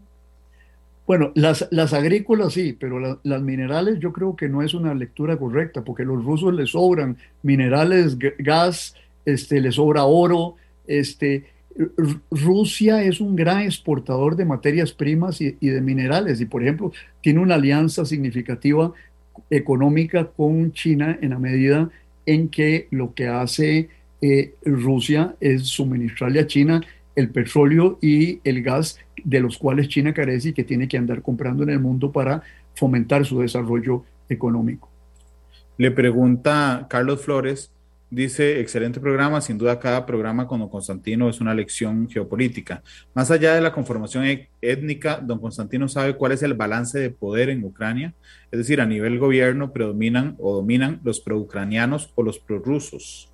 [1.08, 5.38] Bueno, las, las agrícolas sí, pero las minerales yo creo que no es una lectura
[5.38, 10.56] correcta, porque los rusos les sobran minerales, gas, este, les sobra oro.
[10.88, 11.46] Este,
[12.32, 16.92] Rusia es un gran exportador de materias primas y, de minerales, y por ejemplo,
[17.22, 18.92] tiene una alianza significativa
[19.50, 21.90] económica con China en la medida
[22.26, 23.90] en que lo que hace
[24.22, 26.82] eh, Rusia es suministrarle a China
[27.16, 31.22] el petróleo y el gas de los cuales China carece y que tiene que andar
[31.22, 32.44] comprando en el mundo para
[32.76, 34.90] fomentar su desarrollo económico.
[35.78, 37.72] Le pregunta Carlos Flores,
[38.10, 42.82] dice, excelente programa, sin duda cada programa con don Constantino es una lección geopolítica.
[43.14, 47.10] Más allá de la conformación e-, étnica, don Constantino sabe cuál es el balance de
[47.10, 48.14] poder en Ucrania,
[48.52, 53.32] es decir, a nivel gobierno predominan o dominan los pro-ucranianos o los prorrusos.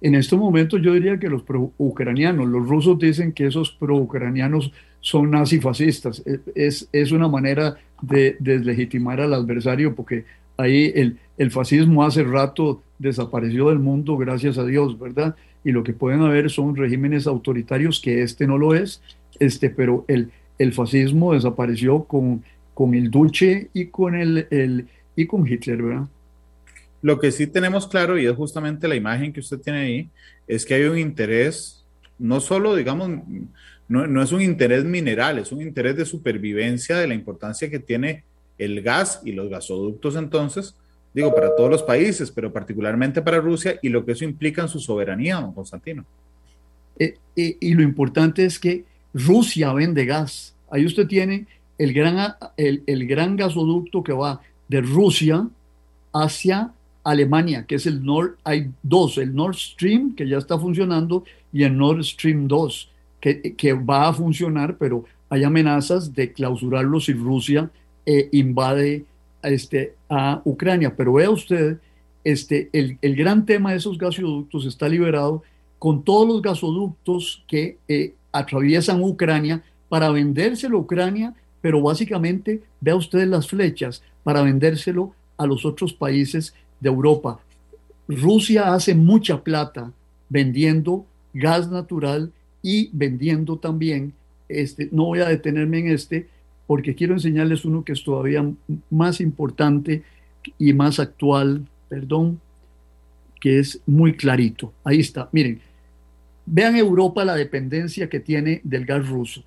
[0.00, 5.30] En estos momentos yo diría que los pro-ucranianos, los rusos dicen que esos pro-ucranianos son
[5.30, 6.22] nazifascistas.
[6.26, 10.24] E, es, es una manera de deslegitimar al adversario porque
[10.58, 15.36] ahí el, el fascismo hace rato desapareció del mundo, gracias a Dios, ¿verdad?
[15.64, 19.02] Y lo que pueden haber son regímenes autoritarios, que este no lo es,
[19.38, 22.42] este, pero el, el fascismo desapareció con,
[22.74, 26.08] con el Duce y con, el, el, y con Hitler, ¿verdad?
[27.02, 30.10] Lo que sí tenemos claro, y es justamente la imagen que usted tiene ahí,
[30.46, 31.84] es que hay un interés,
[32.18, 33.10] no solo, digamos,
[33.88, 38.24] no, es un interés mineral, es un interés de supervivencia de la importancia que tiene
[38.58, 40.74] el gas y los gasoductos entonces,
[41.14, 44.68] digo, para todos los países, pero particularmente para Rusia y lo que eso implica en
[44.68, 46.04] su soberanía, don Constantino.
[46.98, 50.54] Eh, eh, y lo importante es que Rusia vende gas.
[50.70, 51.46] Ahí usted tiene
[51.78, 55.46] el gran, el, el gran gasoducto que va de Rusia
[56.12, 56.72] hacia
[57.06, 61.62] Alemania, que es el Nord, hay dos, el Nord Stream, que ya está funcionando, y
[61.62, 62.90] el Nord Stream 2,
[63.20, 67.70] que, que va a funcionar, pero hay amenazas de clausurarlo si Rusia
[68.04, 69.04] eh, invade
[69.44, 70.96] este, a Ucrania.
[70.96, 71.78] Pero vea usted,
[72.24, 75.44] este, el, el, gran tema de esos gasoductos está liberado
[75.78, 82.96] con todos los gasoductos que eh, atraviesan Ucrania para vendérselo a Ucrania, pero básicamente vea
[82.96, 87.40] usted las flechas para vendérselo a los otros países de Europa.
[88.08, 89.92] Rusia hace mucha plata
[90.28, 94.12] vendiendo gas natural y vendiendo también,
[94.48, 96.28] este, no voy a detenerme en este,
[96.66, 98.44] porque quiero enseñarles uno que es todavía
[98.90, 100.02] más importante
[100.58, 102.40] y más actual, perdón,
[103.40, 104.72] que es muy clarito.
[104.82, 105.60] Ahí está, miren,
[106.46, 109.44] vean Europa la dependencia que tiene del gas ruso.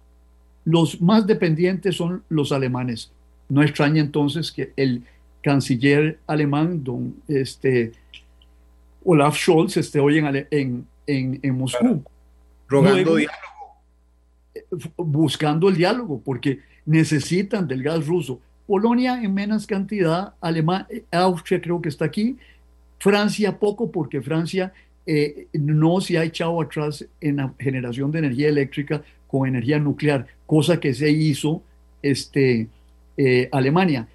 [0.65, 3.12] Los más dependientes son los alemanes.
[3.48, 5.04] No extraña entonces que el
[5.41, 7.91] canciller alemán, don este,
[9.04, 12.04] Olaf Scholz, esté hoy en, en, Moscú.
[12.67, 13.39] Rogando diálogo.
[14.54, 14.63] Eh,
[14.97, 18.39] buscando el diálogo, porque necesitan del gas ruso.
[18.67, 22.38] Polonia en menos cantidad, Alemania, eh, Austria creo que está aquí,
[22.99, 24.73] Francia poco, porque Francia
[25.06, 30.28] eh, no se ha echado atrás en la generación de energía eléctrica con energía nuclear,
[30.45, 31.63] cosa que se hizo
[32.02, 32.67] este,
[33.52, 34.08] Alemania.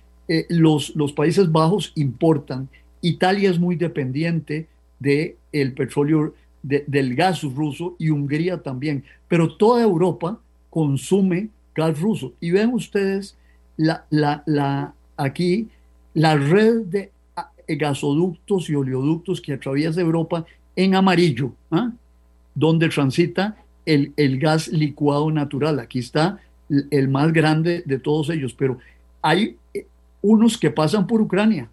[0.48, 2.68] Los, los Países Bajos importan.
[3.00, 9.82] Italia es muy dependiente del el petróleo del gas ruso y Hungría también, pero toda
[9.82, 12.32] Europa consume gas ruso.
[12.40, 13.36] Y ven ustedes
[13.76, 15.68] la, la, la, aquí
[16.14, 21.92] la red de ah, gasoductos y oleoductos que atraviesa Europa en amarillo, ¿ah?
[22.54, 25.78] donde transita el, el, gas licuado natural.
[25.80, 26.40] Aquí está
[26.90, 28.78] el más grande de todos ellos, pero
[29.20, 29.86] hay eh,
[30.24, 31.68] unos que pasan por Ucrania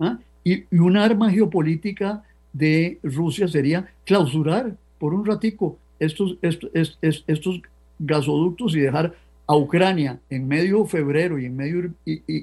[0.00, 0.18] ¿ah?
[0.42, 7.62] y, y, una arma geopolítica de Rusia sería clausurar por un ratico estos, estos, estos,
[8.04, 9.14] gasoductos y dejar
[9.46, 11.92] a Ucrania en medio febrero y en medio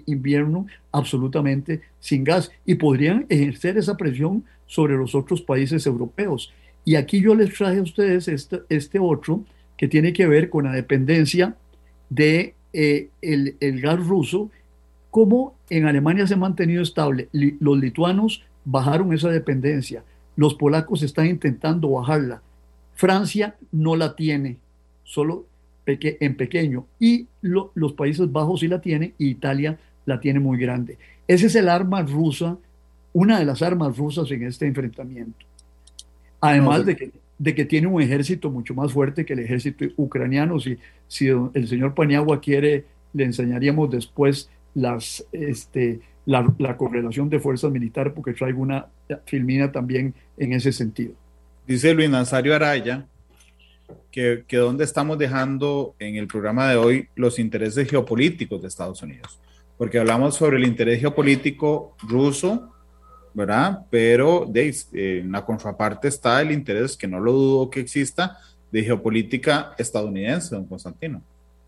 [0.05, 6.53] invierno absolutamente sin gas y podrían ejercer esa presión sobre los otros países europeos.
[6.85, 9.43] Y aquí yo les traje a ustedes este, este otro
[9.77, 11.55] que tiene que ver con la dependencia
[12.09, 14.49] de eh, el, el, gas ruso,
[15.11, 17.29] como en Alemania se ha mantenido estable.
[17.31, 20.03] los lituanos bajaron esa dependencia.
[20.35, 22.41] Los polacos están intentando bajarla.
[22.93, 24.57] Francia no la tiene,
[25.03, 25.45] solo
[25.85, 26.85] en pequeño.
[26.99, 30.97] Y los Países Bajos sí la tienen y Italia la tiene muy grande.
[31.27, 32.57] Ese es el arma rusa,
[33.13, 35.45] una de las armas rusas en este enfrentamiento.
[36.41, 40.59] Además de que, de que tiene un ejército mucho más fuerte que el ejército ucraniano.
[40.59, 47.71] Si, si el señor Paniagua quiere, le enseñaríamos después las, este, la, correlación de fuerzas
[47.71, 48.87] militares, porque traigo una
[49.25, 51.13] filmina también en ese sentido.
[51.67, 53.05] Dice Luis Nazario Araya
[54.11, 59.01] que, que dónde estamos dejando en el programa de hoy los intereses geopolíticos de Estados
[59.01, 59.39] Unidos,
[59.77, 62.73] porque hablamos sobre el interés geopolítico ruso,
[63.33, 63.85] ¿verdad?
[63.89, 68.37] Pero de, eh, en la contraparte está el interés, que no lo dudo que exista,
[68.71, 71.21] de geopolítica estadounidense, don Constantino.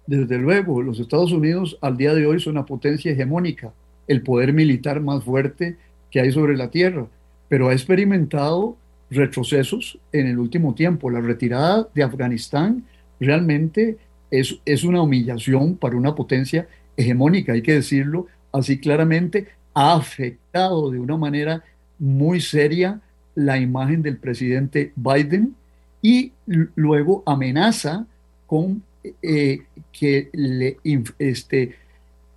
[0.08, 3.72] Desde luego, los Estados Unidos al día de hoy son una potencia hegemónica
[4.08, 5.78] el poder militar más fuerte
[6.10, 7.08] que hay sobre la tierra,
[7.48, 8.76] pero ha experimentado
[9.10, 11.10] retrocesos en el último tiempo.
[11.10, 12.84] La retirada de Afganistán
[13.20, 13.98] realmente
[14.30, 20.92] es, es una humillación para una potencia hegemónica, hay que decirlo así claramente, ha afectado
[20.92, 21.64] de una manera
[21.98, 23.00] muy seria
[23.36, 25.56] la imagen del presidente Biden
[26.02, 26.34] y
[26.76, 28.06] luego amenaza
[28.46, 29.62] con eh,
[29.92, 30.78] que le,
[31.20, 31.76] este,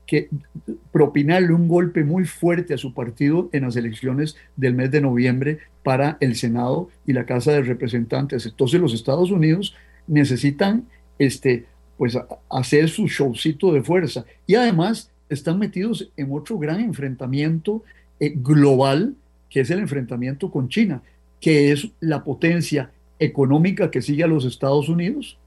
[0.07, 0.29] que
[0.92, 5.59] propinarle un golpe muy fuerte a su partido en las elecciones del mes de noviembre
[5.83, 8.46] para el Senado y la Casa de Representantes.
[8.46, 9.74] Entonces los Estados Unidos
[10.07, 10.87] necesitan
[11.18, 12.18] este, pues,
[12.50, 17.83] hacer su showcito de fuerza y además están metidos en otro gran enfrentamiento
[18.20, 19.14] eh, global,
[19.50, 21.03] que es el enfrentamiento con China,
[21.40, 25.38] que es la potencia económica que sigue a los Estados Unidos.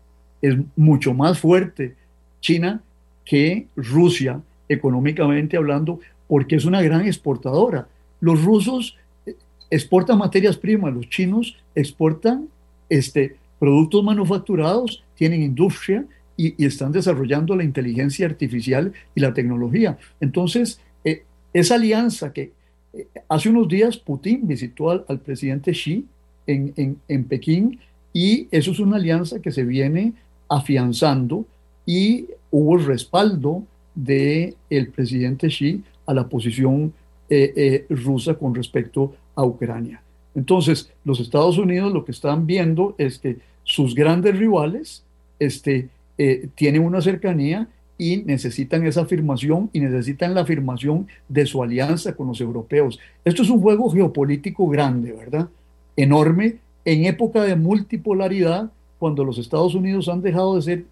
[0.41, 1.95] Es mucho más fuerte
[2.41, 2.81] China
[3.25, 7.87] que Rusia económicamente hablando, porque es una gran exportadora.
[8.19, 9.35] Los rusos eh,
[9.69, 12.49] exportan materias primas, los chinos exportan
[12.89, 19.97] este, productos manufacturados, tienen industria y, están desarrollando la inteligencia artificial y la tecnología.
[20.19, 21.23] Entonces, eh,
[21.53, 22.51] esa alianza que
[22.93, 26.05] eh, hace unos días Putin visitó al, al presidente Xi
[26.45, 27.79] en, en, en Pekín
[28.13, 30.13] y eso es una alianza que se viene
[30.49, 31.45] afianzando
[31.85, 33.63] y hubo respaldo
[33.95, 36.93] del el presidente Xi a la posición
[37.29, 40.01] eh, eh, rusa con respecto a Ucrania.
[40.35, 45.03] Entonces, los Estados Unidos lo que están viendo es que sus grandes rivales
[45.39, 47.67] este, eh, tienen una cercanía
[47.97, 52.99] y necesitan esa afirmación y necesitan la afirmación de su alianza con los europeos.
[53.25, 55.49] Esto es un juego geopolítico grande, ¿verdad?
[55.95, 60.85] Enorme, en época de multipolaridad, cuando los Estados Unidos han dejado de ser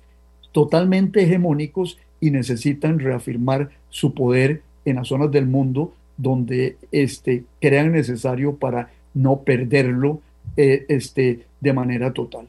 [0.52, 7.92] totalmente hegemónicos y necesitan reafirmar su poder en las zonas del mundo donde este, crean
[7.92, 10.22] necesario para no perderlo
[10.56, 12.48] eh, este, de manera total.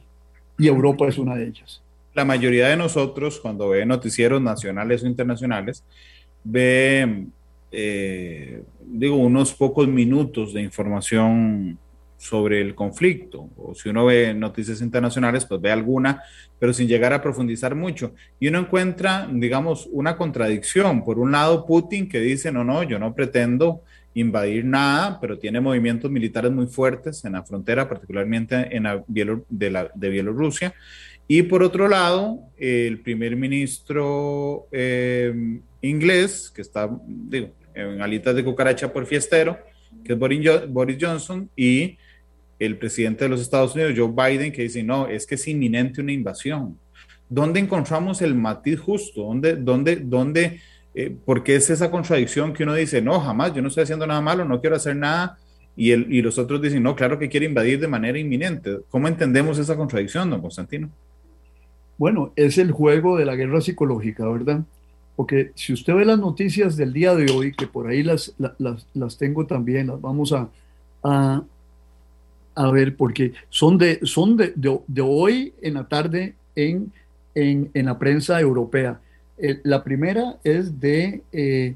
[0.57, 1.81] Y Europa es una de ellas.
[2.13, 5.83] La mayoría de nosotros, cuando ve noticieros nacionales o internacionales,
[6.43, 7.25] ve,
[7.71, 11.77] eh, digo, unos pocos minutos de información
[12.17, 13.49] sobre el conflicto.
[13.55, 16.23] O si uno ve noticias internacionales, pues ve alguna,
[16.59, 18.13] pero sin llegar a profundizar mucho.
[18.39, 21.05] Y uno encuentra, digamos, una contradicción.
[21.05, 23.83] Por un lado, Putin que dice, no, no, yo no pretendo
[24.15, 30.09] invadir nada, pero tiene movimientos militares muy fuertes en la frontera, particularmente en la de,
[30.09, 30.73] Bielorrusia.
[31.27, 38.43] Y por otro lado, el primer ministro eh, inglés, que está, digo, en alitas de
[38.43, 39.59] cucaracha por fiestero,
[40.03, 41.97] que es Boris Johnson, y
[42.59, 46.01] el presidente de los Estados Unidos, Joe Biden, que dice, no, es que es inminente
[46.01, 46.77] una invasión.
[47.29, 49.23] ¿Dónde encontramos el matiz justo?
[49.23, 50.59] ¿Dónde, dónde, dónde,
[50.95, 54.21] eh, porque es esa contradicción que uno dice, no, jamás, yo no estoy haciendo nada
[54.21, 55.37] malo, no quiero hacer nada,
[55.75, 58.79] y, el, y los otros dicen, no, claro que quiere invadir de manera inminente.
[58.89, 60.89] ¿Cómo entendemos esa contradicción, don Constantino?
[61.97, 64.63] Bueno, es el juego de la guerra psicológica, ¿verdad?
[65.15, 68.87] Porque si usted ve las noticias del día de hoy, que por ahí las, las,
[68.93, 70.49] las tengo también, las vamos a,
[71.03, 71.43] a,
[72.57, 76.91] a ver, porque son de, son de, de, hoy en la tarde en,
[77.35, 78.99] en, en la prensa europea.
[79.37, 81.75] Eh, la primera es de, eh,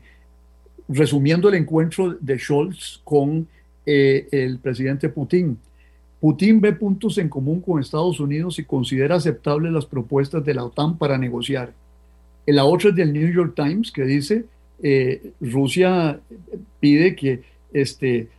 [0.90, 3.48] resumiendo el encuentro de Scholz con
[3.86, 5.56] eh, el presidente Putin.
[6.20, 10.64] Putin ve puntos en común con Estados Unidos y considera aceptables las propuestas de la
[10.64, 11.74] OTAN para negociar.
[12.48, 14.46] La otra es del New York Times que dice,
[15.40, 16.20] Rusia
[16.80, 18.30] pide que este,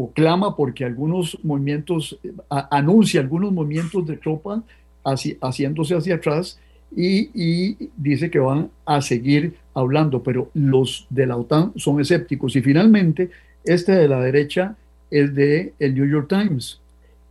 [0.00, 4.60] o clama porque algunos movimientos, anuncia algunos movimientos de tropas
[5.02, 6.60] haciéndose hacia atrás
[6.94, 12.54] y, dice que van a seguir hablando, pero los de la OTAN son escépticos.
[12.54, 13.30] Y finalmente,
[13.64, 14.76] este de la derecha
[15.10, 16.80] es de el New York Times.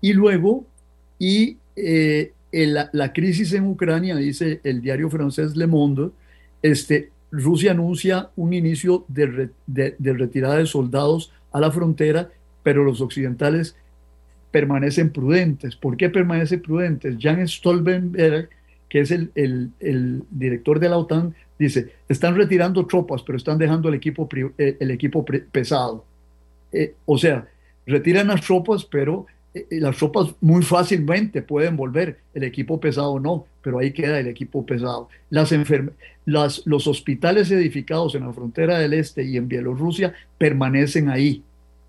[0.01, 0.65] Y luego,
[1.18, 6.09] y eh, la crisis en Ucrania, dice el diario francés Le Monde,
[6.61, 12.30] este, Rusia anuncia un inicio de retirada de soldados a la frontera
[12.68, 13.78] pero los occidentales
[14.51, 15.78] permanecen prudentes.
[15.78, 17.15] ¿Por qué permanecen prudentes?
[17.18, 18.49] Jan Stoltenberg,
[18.89, 19.72] que es el,
[20.30, 24.91] director de la OTAN, dice, están retirando tropas, pero están dejando el equipo, eh, el
[24.91, 26.03] equipo pesado.
[26.74, 27.47] Eh, o sea,
[27.86, 33.45] retiran las tropas, pero eh, las tropas muy fácilmente pueden volver, el equipo pesado no,
[33.61, 35.07] pero ahí queda el equipo pesado.
[35.30, 35.53] Las,
[36.26, 41.45] las los hospitales edificados en la frontera del este y en Bielorrusia permanecen ahí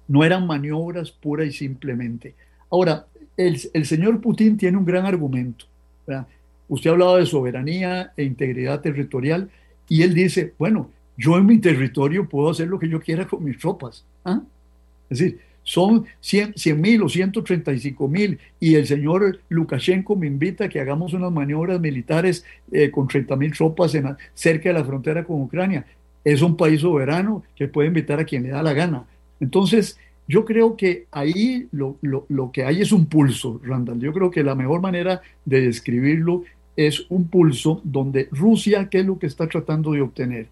[0.08, 2.34] no eran maniobras pura y simplemente.
[2.70, 3.06] Ahora,
[3.36, 5.66] el, señor Putin tiene un gran argumento.
[6.68, 9.48] Usted ha hablado de soberanía e integridad territorial
[9.88, 13.44] y él dice, bueno, yo en mi territorio puedo hacer lo que yo quiera con
[13.44, 14.04] mis tropas.
[14.24, 14.42] ¿ah?
[15.08, 20.68] Es decir, son 100 mil o 135 mil y el señor Lukashenko me invita a
[20.68, 23.92] que hagamos unas maniobras militares eh, con 30 mil tropas
[24.34, 25.84] cerca de la frontera con Ucrania.
[26.24, 29.04] Es un país soberano que puede invitar a quien le da la gana.
[29.40, 31.96] Entonces, yo creo que ahí lo,
[32.52, 33.98] que hay es un pulso, Randall.
[33.98, 36.44] Yo creo que la mejor manera de describirlo
[36.76, 40.48] es un pulso donde Rusia, ¿qué es lo que está tratando de obtener?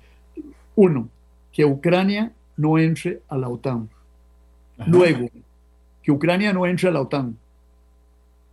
[0.75, 1.09] Uno,
[1.53, 3.89] que Ucrania no entre a la OTAN.
[4.87, 5.29] Luego,
[6.03, 7.37] que Ucrania no entre a la OTAN.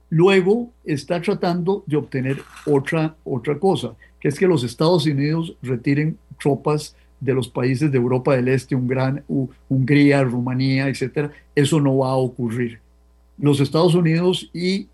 [0.10, 6.18] Luego está tratando de obtener otra, otra cosa, que es que los Estados Unidos retiren
[6.40, 12.16] tropas de los países de Europa del Este, Hungría, Rumanía, etcétera, eso no va a
[12.16, 12.80] ocurrir.
[13.38, 14.88] Los Estados Unidos y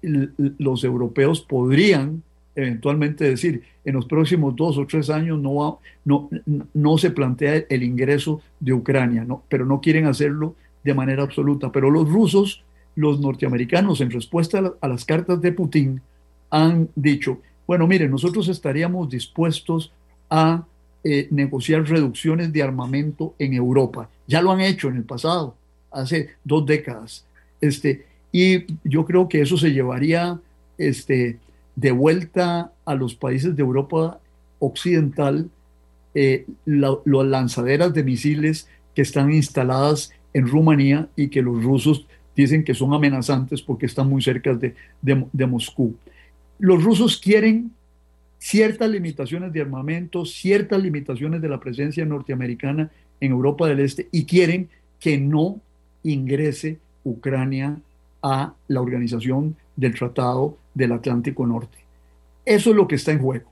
[0.57, 2.23] los europeos podrían
[2.55, 6.29] eventualmente decir, en los próximos dos o tres años no, no,
[6.73, 9.43] no se plantea el ingreso de Ucrania, ¿no?
[9.49, 11.71] pero no quieren hacerlo de manera absoluta.
[11.71, 12.63] Pero los rusos,
[12.95, 16.01] los norteamericanos, en respuesta a las cartas de Putin,
[16.49, 19.93] han dicho, bueno, miren, nosotros estaríamos dispuestos
[20.29, 20.65] a
[21.03, 24.09] eh, negociar reducciones de armamento en Europa.
[24.27, 25.55] Ya lo han hecho en el pasado,
[25.91, 27.25] hace dos décadas.
[27.61, 30.39] Este, y yo creo que eso se llevaría
[30.77, 31.37] este,
[31.75, 34.19] de vuelta a los países de Europa
[34.59, 35.49] occidental
[36.13, 42.63] eh, las lanzaderas de misiles que están instaladas en Rumanía y que los rusos dicen
[42.63, 45.95] que son amenazantes porque están muy cerca de, de Moscú.
[46.57, 47.71] Los rusos quieren
[48.39, 54.25] ciertas limitaciones de armamento, ciertas limitaciones de la presencia norteamericana en Europa del Este y
[54.25, 54.69] quieren
[54.99, 55.59] que no
[56.03, 57.77] ingrese Ucrania
[58.21, 61.77] a la organización del Tratado del Atlántico Norte.
[62.45, 63.49] Eso es lo que está en juego.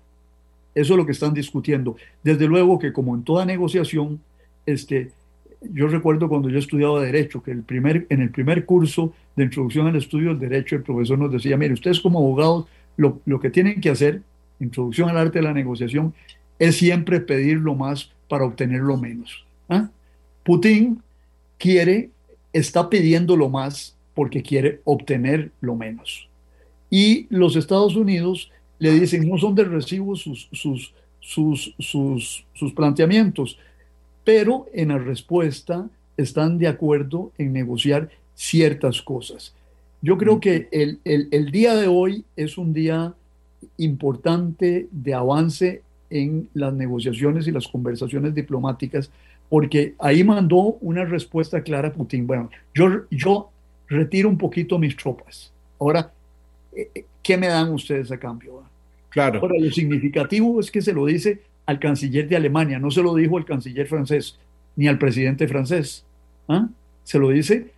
[0.74, 1.96] Eso es lo que están discutiendo.
[2.24, 4.20] Desde luego que como en toda negociación,
[4.66, 5.12] este,
[5.62, 9.88] yo recuerdo cuando yo estudiaba Derecho, que el primer, en el primer curso de introducción
[9.88, 13.50] al estudio del Derecho, el profesor nos decía, mire, ustedes como abogados, lo, lo que
[13.50, 14.22] tienen que hacer,
[14.60, 16.14] introducción al arte de la negociación,
[16.60, 19.45] es siempre pedir lo más para obtener lo menos.
[19.70, 19.89] ¿ah?
[20.43, 21.01] Putin
[21.58, 22.10] quiere,
[22.53, 26.28] está pidiendo lo más porque quiere obtener lo menos.
[26.89, 32.74] Y los Estados Unidos le dicen, no son de recibo sus, sus, sus, sus, sus
[32.74, 33.60] planteamientos,
[34.24, 39.53] pero en la respuesta están de acuerdo en negociar ciertas cosas.
[40.01, 43.14] Yo creo que el, el, el, día de hoy es un día
[43.78, 49.12] importante de avance en las negociaciones y las conversaciones diplomáticas,
[49.49, 52.28] porque ahí mandó una respuesta clara a Putin.
[52.28, 53.49] Bueno, yo, yo
[53.88, 55.51] retiro un poquito mis tropas.
[55.80, 56.12] Ahora,
[56.76, 58.64] eh, eh, ¿qué me dan ustedes a cambio?
[59.10, 59.39] Claro.
[59.41, 63.14] Ahora, lo significativo es que se lo dice al canciller de Alemania, no se lo
[63.16, 64.38] dijo al canciller francés
[64.76, 66.05] ni al presidente francés.
[66.47, 66.70] ¿ah?
[67.03, 67.72] Se lo dice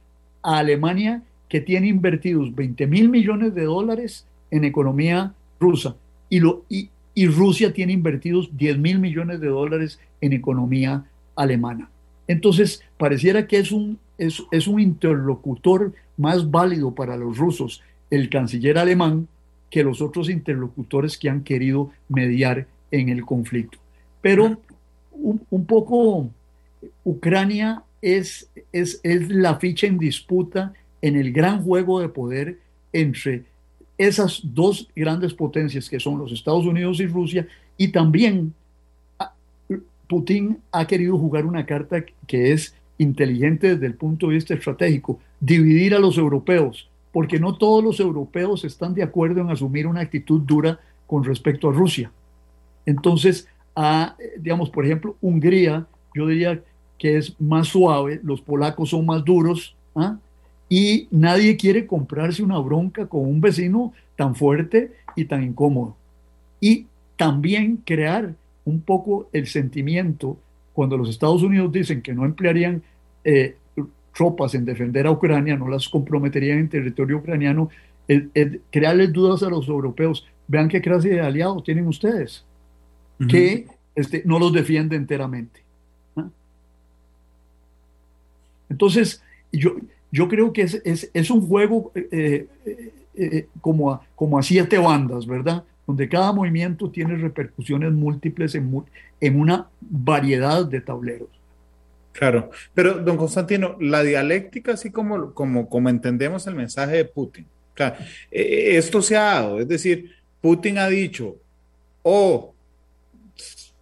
[0.43, 5.95] a Alemania que tiene invertidos 20 mil millones de dólares en economía rusa
[6.29, 6.89] y, lo, y,
[7.27, 11.05] Rusia tiene invertidos 10 mil millones de dólares en economía
[11.35, 11.89] alemana.
[12.27, 18.29] Entonces, pareciera que es un, es, es un interlocutor más válido para los rusos, el
[18.29, 19.27] canciller alemán,
[19.69, 23.77] que los otros interlocutores que han querido mediar en el conflicto.
[24.21, 24.57] Pero
[25.11, 26.29] un, un poco
[27.03, 32.59] Ucrania es, es, es la ficha en disputa en el gran juego de poder
[32.93, 33.45] entre
[33.99, 37.47] esas dos grandes potencias que son los Estados Unidos y Rusia,
[37.77, 38.53] y también
[39.19, 39.33] ah,
[40.07, 45.19] Putin ha querido jugar una carta que es inteligente desde el punto de vista estratégico,
[45.39, 50.01] dividir a los europeos, porque no todos los europeos están de acuerdo en asumir una
[50.01, 52.09] actitud dura con respecto a Rusia.
[52.85, 53.47] Entonces,
[54.39, 55.85] digamos, por ejemplo, Hungría,
[56.15, 56.63] yo diría
[56.97, 60.17] que es más suave, los polacos son más duros, ¿ah?
[60.69, 65.97] Y nadie quiere comprarse una bronca con un vecino tan fuerte y tan incómodo.
[66.61, 66.85] Y
[67.17, 70.37] también crear un poco el sentimiento
[70.73, 72.83] cuando los Estados Unidos dicen que no emplearían
[73.23, 73.57] eh,
[74.15, 77.69] tropas en defender a Ucrania, no las comprometerían en territorio ucraniano,
[78.69, 80.27] crearles dudas a los europeos.
[80.47, 82.43] Vean qué clase de aliados tienen ustedes,
[83.27, 85.61] que este, no los defiende enteramente.
[86.15, 86.27] ¿ah?
[88.69, 89.75] Entonces, yo,
[90.11, 94.43] yo creo que es, es, es un juego eh, eh, eh, como, a, como a
[94.43, 95.63] siete bandas, ¿verdad?
[95.85, 98.83] Donde cada movimiento tiene repercusiones múltiples en,
[99.19, 101.29] en una variedad de tableros.
[102.11, 107.45] Claro, pero don Constantino, la dialéctica, así como, como, como entendemos el mensaje de Putin,
[107.73, 107.95] claro,
[108.29, 111.37] esto se ha dado, es decir, Putin ha dicho,
[112.01, 112.53] o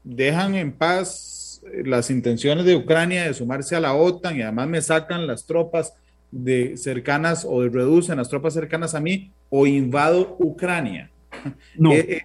[0.04, 4.82] dejan en paz las intenciones de Ucrania de sumarse a la OTAN y además me
[4.82, 5.94] sacan las tropas
[6.32, 11.12] de cercanas o de reducen las tropas cercanas a mí o invado Ucrania.
[11.78, 11.94] No.
[11.94, 12.22] Eh, eh,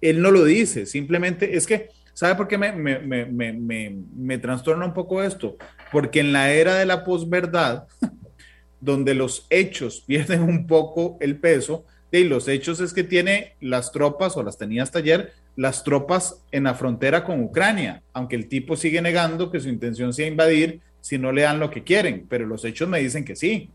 [0.00, 4.86] él no lo dice, simplemente es que, ¿sabe por qué me, me, me, me, trastorna
[4.86, 5.56] un poco esto?
[5.90, 7.86] Porque en la era de la posverdad,
[8.80, 13.92] donde los hechos pierden un poco el peso, y los hechos es que tiene las
[13.92, 18.48] tropas, o las tenía hasta ayer, las tropas en la frontera con Ucrania, aunque el
[18.48, 22.26] tipo sigue negando que su intención sea invadir si no le dan lo que quieren,
[22.28, 23.70] pero los hechos me dicen que sí.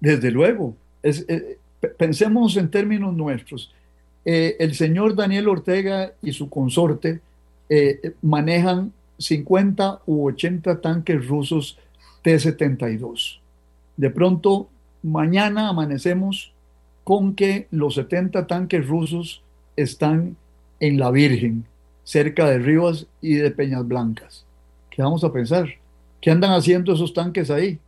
[0.00, 0.76] Desde luego.
[1.02, 1.58] Eh,
[1.98, 3.72] pensemos en términos nuestros.
[4.24, 7.20] Eh, el señor Daniel Ortega y su consorte
[7.68, 11.78] eh, manejan 50 u 80 tanques rusos
[12.22, 13.38] T-72.
[13.96, 14.68] De pronto,
[15.02, 16.52] mañana amanecemos
[17.04, 19.42] con que los 70 tanques rusos
[19.76, 20.36] están
[20.80, 21.64] en la Virgen,
[22.02, 24.44] cerca de Rivas y de Peñas Blancas.
[24.90, 25.68] ¿Qué vamos a pensar?
[26.26, 27.78] ¿Qué andan haciendo esos tanques ahí?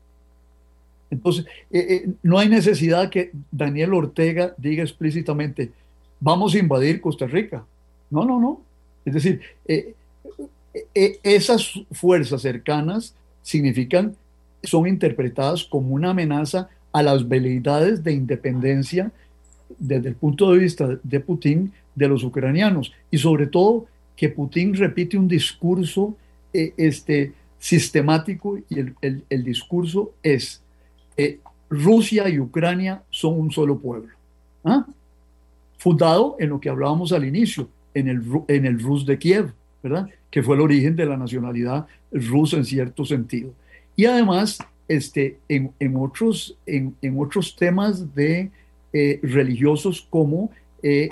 [1.11, 5.73] Entonces, eh, eh, no hay necesidad que Daniel Ortega diga explícitamente,
[6.21, 7.65] vamos a invadir Costa Rica.
[8.11, 8.61] No, no, no.
[9.05, 9.93] Es decir, eh,
[11.25, 13.13] esas fuerzas cercanas
[13.43, 14.15] significan,
[14.63, 19.11] son interpretadas como una amenaza a las veleidades de independencia
[19.81, 24.75] desde el punto de vista de Putin de los ucranianos y sobre todo que Putin
[24.75, 26.17] repite un discurso
[26.53, 30.63] este, sistemático y el, discurso es
[31.17, 31.39] eh,
[31.69, 34.15] Rusia y Ucrania son un solo pueblo.
[34.65, 34.87] ¿ah?
[35.79, 39.53] Fundado en lo que hablábamos al inicio, en el, en el Rus de Kiev,
[39.83, 40.09] ¿verdad?
[40.31, 43.53] que fue el origen de la nacionalidad rusa en cierto sentido.
[43.97, 48.51] Y además, este, en, otros, en, otros temas de,
[48.93, 50.51] eh, religiosos como
[50.83, 51.09] eh,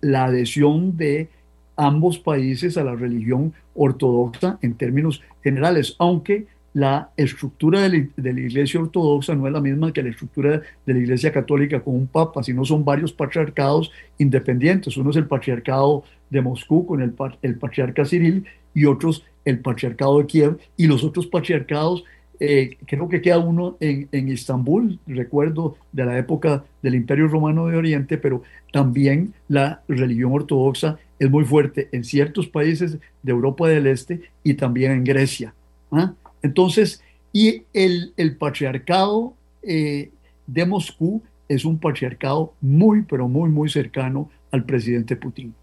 [0.00, 1.28] la adhesión de
[1.76, 8.80] ambos países a la religión ortodoxa en términos generales, aunque la estructura de la, iglesia
[8.80, 12.42] ortodoxa no es la misma que la estructura de la iglesia católica con un papa,
[12.42, 14.96] sino son varios patriarcados independientes.
[14.96, 20.18] Uno es el patriarcado de Moscú con el, el patriarca Cyril y otros el patriarcado
[20.18, 22.04] de Kiev y los otros patriarcados
[22.44, 27.76] eh, creo que queda uno en, en recuerdo de la época del Imperio Romano de
[27.76, 28.42] Oriente, pero
[28.72, 34.54] también la religión ortodoxa es muy fuerte en ciertos países de Europa del Este y
[34.54, 35.54] también en Grecia.
[35.92, 36.14] ¿ah?
[36.42, 37.00] Entonces,
[37.32, 40.10] y el, el patriarcado eh,
[40.48, 45.54] de Moscú es un patriarcado muy, pero muy, muy cercano al presidente Putin.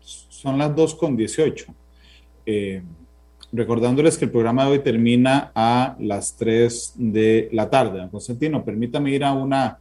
[0.00, 1.66] Son las 2 con 18.
[2.46, 2.82] Eh,
[3.52, 8.08] recordándoles que el programa de hoy termina a las 3 de la tarde.
[8.10, 9.78] Constantino, permítame ir a una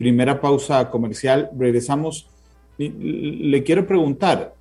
[0.00, 1.50] primera pausa comercial.
[1.58, 2.26] Regresamos.
[2.78, 4.54] Le quiero preguntar,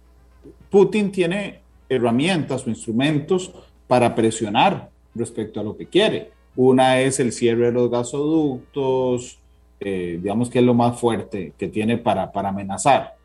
[0.70, 3.54] Putin tiene herramientas o instrumentos
[3.88, 6.32] para presionar respecto a lo que quiere.
[6.58, 9.40] Una es el cierre de los gasoductos,
[9.80, 13.16] eh, digamos que es lo más fuerte que tiene para, para amenazar.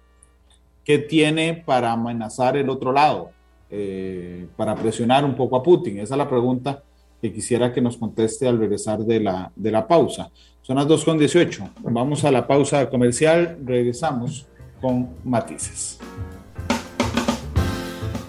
[0.85, 3.31] ¿Qué tiene para amenazar el otro lado?
[3.71, 5.99] Eh, para presionar un poco a Putin?
[5.99, 6.81] Esa es la pregunta
[7.25, 10.31] que quisiera que nos conteste al regresar de la, de la pausa.
[10.61, 11.71] Son las 2.18.
[11.81, 13.57] Vamos a la pausa comercial.
[13.65, 14.47] Regresamos
[14.79, 15.99] con matices.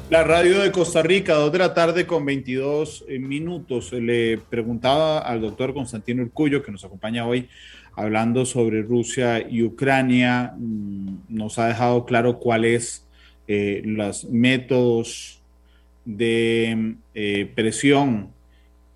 [0.10, 3.92] La radio de Costa Rica, 2 de la tarde con 22 eh, minutos.
[3.92, 7.50] Le preguntaba al doctor Constantino Urcullo, que nos acompaña hoy,
[7.98, 10.54] hablando sobre Rusia y Ucrania.
[10.58, 13.06] Mm, nos ha dejado claro cuáles
[13.50, 15.42] eh, los métodos
[16.06, 18.34] de eh, presión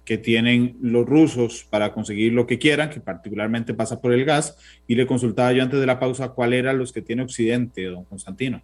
[0.10, 4.58] que tienen los rusos para conseguir lo que quieran, que particularmente pasa por el gas.
[4.88, 8.06] Y le consultaba yo antes de la pausa cuál eran los que tiene Occidente, don
[8.06, 8.60] Constantino.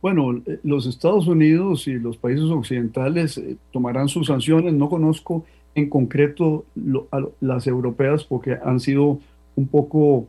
[0.00, 4.72] Bueno, eh, los Estados Unidos y los países occidentales eh, tomarán sus sanciones.
[4.72, 5.44] No conozco
[5.74, 6.64] en concreto
[7.40, 9.18] las europeas porque han sido
[9.56, 10.28] un poco,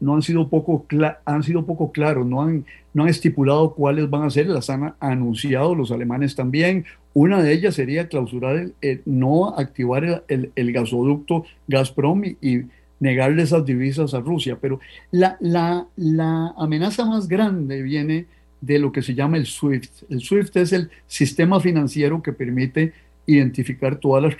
[0.00, 0.86] no han sido poco,
[1.24, 4.94] han sido poco claros, no han, no han estipulado cuáles van a ser, las han
[5.00, 6.84] anunciado los alemanes también.
[7.14, 12.66] Una de ellas sería clausurar, el, no activar el, gasoducto Gazprom y, y
[13.00, 14.58] negarle esas divisas a Rusia.
[14.60, 18.26] Pero la, la, la amenaza más grande viene
[18.60, 20.10] de lo que se llama el SWIFT.
[20.10, 22.92] El SWIFT es el sistema financiero que permite
[23.26, 24.36] identificar todas las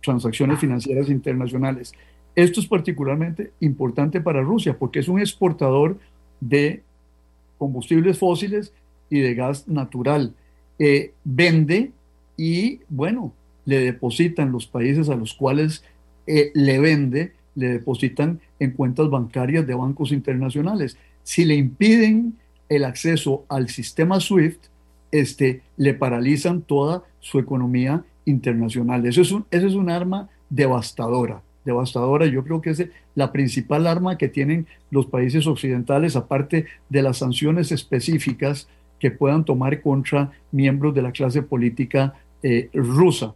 [0.00, 1.92] transacciones financieras internacionales.
[2.36, 5.98] Esto es particularmente importante para Rusia porque es un exportador
[6.40, 6.82] de
[7.58, 8.72] combustibles fósiles
[9.08, 10.34] y de gas natural.
[10.78, 11.92] Eh, vende
[12.36, 13.32] y, bueno,
[13.64, 15.82] le depositan los países a los cuales
[16.26, 20.98] eh, le vende, le depositan en cuentas bancarias de bancos internacionales.
[21.22, 22.34] Si le impiden
[22.68, 24.66] el acceso al sistema SWIFT,
[25.10, 29.06] este, le paralizan toda su economía internacional.
[29.06, 32.24] Eso es un, eso es un arma devastadora, devastadora.
[32.26, 37.18] Yo creo que es la principal arma que tienen los países occidentales, aparte de las
[37.18, 43.34] sanciones específicas que puedan tomar contra miembros de la clase política eh, rusa.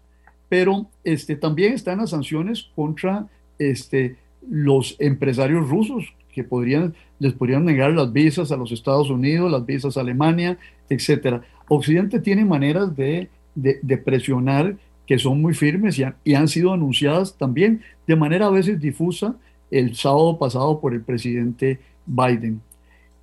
[0.49, 3.27] Pero este, también están las sanciones contra
[3.59, 4.17] este,
[4.49, 9.65] los empresarios rusos que podrían les podrían negar las visas a los Estados Unidos, las
[9.65, 10.59] visas a Alemania,
[10.89, 11.43] etcétera.
[11.69, 14.77] Occidente tiene maneras de, de, presionar
[15.11, 18.79] que son muy firmes y han, y han, sido anunciadas también de manera a veces
[18.79, 19.35] difusa
[19.69, 22.61] el sábado pasado por el presidente Biden.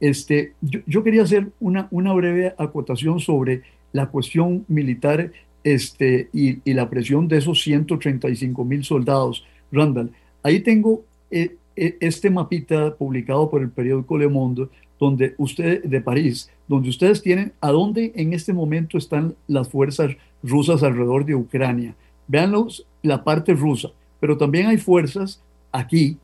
[0.02, 3.62] Este, yo, yo quería hacer una, una, breve acotación sobre
[3.94, 5.32] la cuestión militar
[5.64, 9.46] este, y, y, la presión de esos 135 mil soldados.
[9.72, 10.12] Randall,
[10.44, 14.68] ahí tengo eh, e, este mapita publicado por el periódico Le Monde,
[15.00, 20.18] donde usted, de París, donde ustedes tienen a dónde en este momento están las fuerzas
[20.44, 21.96] rusas alrededor de Ucrania.
[22.28, 26.18] Veanlos la parte rusa, pero también hay fuerzas aquí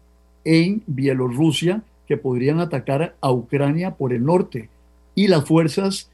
[0.44, 4.70] en Bielorrusia que podrían atacar a Ucrania por el norte
[5.16, 6.10] y las fuerzas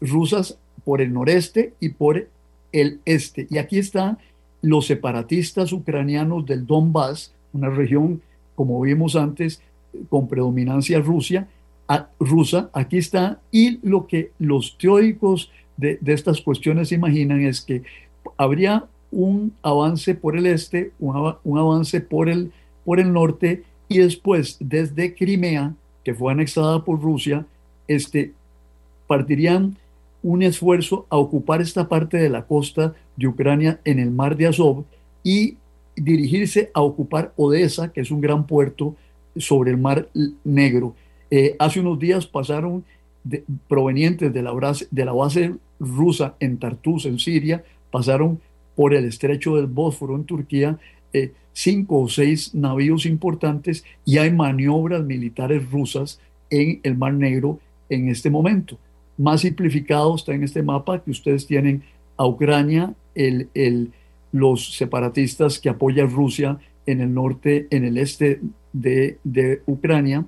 [0.00, 2.28] rusas por el noreste y por
[2.72, 3.46] el este.
[3.50, 4.18] Y aquí están
[4.62, 8.22] los separatistas ucranianos del Donbass, una región
[8.54, 9.62] como vimos antes,
[10.08, 11.48] con predominancia Rusia,
[12.18, 17.82] rusa, aquí está, y lo que los teóricos de, estas cuestiones imaginan es que
[18.36, 22.52] habría un avance por el este, un, avance por el,
[22.84, 25.74] por el norte, y después desde Crimea,
[26.04, 27.44] que fue anexada por Rusia,
[27.88, 28.32] este,
[29.06, 29.76] partirían
[30.22, 34.46] un esfuerzo a ocupar esta parte de la costa de Ucrania en el mar de
[34.46, 34.84] Azov
[35.24, 35.56] y
[35.96, 38.94] dirigirse a ocupar Odessa, que es un gran puerto
[39.36, 40.08] sobre el Mar
[40.44, 40.94] Negro.
[41.30, 42.84] Eh, hace unos días pasaron
[43.68, 44.52] provenientes de la,
[44.90, 48.40] de la base rusa en Tartus, en Siria, pasaron
[48.74, 50.78] por el estrecho del Bósforo en Turquía
[51.12, 57.58] eh, cinco o seis navíos importantes y hay maniobras militares rusas en el Mar Negro
[57.88, 58.78] en este momento.
[59.18, 61.82] Más simplificado está en este mapa que ustedes tienen
[62.16, 63.92] a Ucrania, el, el,
[64.32, 68.40] los separatistas que apoyan Rusia en el norte, en el este
[68.72, 70.24] de, de Ucrania,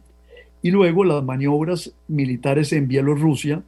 [0.63, 3.63] y luego las maniobras militares en Bielorrusia,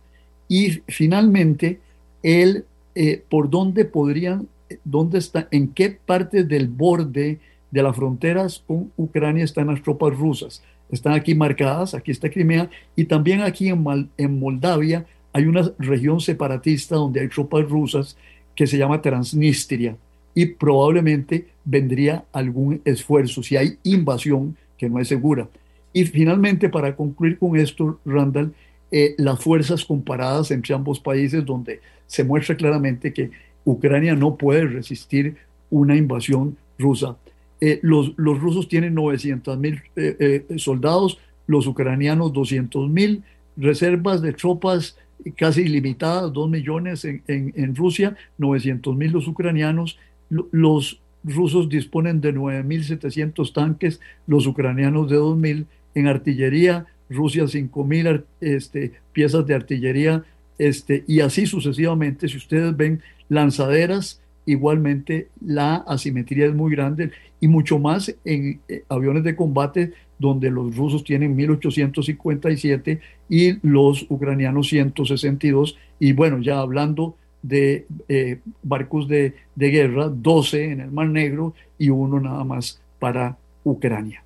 [0.48, 1.80] y finalmente
[2.22, 2.64] el
[2.94, 4.48] eh, por dónde podrían,
[4.84, 7.40] dónde está, en qué parte del borde
[7.70, 10.62] de las fronteras con Ucrania están las tropas rusas.
[10.90, 13.84] Están aquí marcadas, aquí está Crimea, y también aquí en,
[14.16, 18.16] en Moldavia hay una región separatista donde hay tropas rusas
[18.54, 19.96] que se llama Transnistria
[20.34, 25.48] y probablemente vendría algún esfuerzo si hay invasión que no es segura.
[25.94, 28.52] Y finalmente, para concluir con esto, Randall,
[28.90, 33.30] eh, las fuerzas comparadas entre ambos países, donde se muestra claramente que
[33.64, 35.36] Ucrania no puede resistir
[35.70, 37.16] una invasión rusa.
[37.60, 43.22] Eh, los, los, rusos tienen 900 mil eh, soldados, los ucranianos 200 mil,
[43.56, 44.98] reservas de tropas
[45.36, 49.96] casi ilimitadas, 2 millones en, en, en Rusia, 900 mil los ucranianos,
[50.28, 58.92] los rusos disponen de 9.700 tanques, los ucranianos de 2.000 en artillería, Rusia 5.000 este,
[59.12, 60.24] piezas de artillería,
[60.58, 62.28] este, y así sucesivamente.
[62.28, 68.84] Si ustedes ven lanzaderas, igualmente la asimetría es muy grande y mucho más en eh,
[68.88, 75.76] aviones de combate donde los rusos tienen 1857 y los ucranianos 162.
[75.98, 81.54] Y bueno, ya hablando de eh, barcos de, de, guerra, 12 en el Mar Negro
[81.78, 84.23] y uno nada más para Ucrania.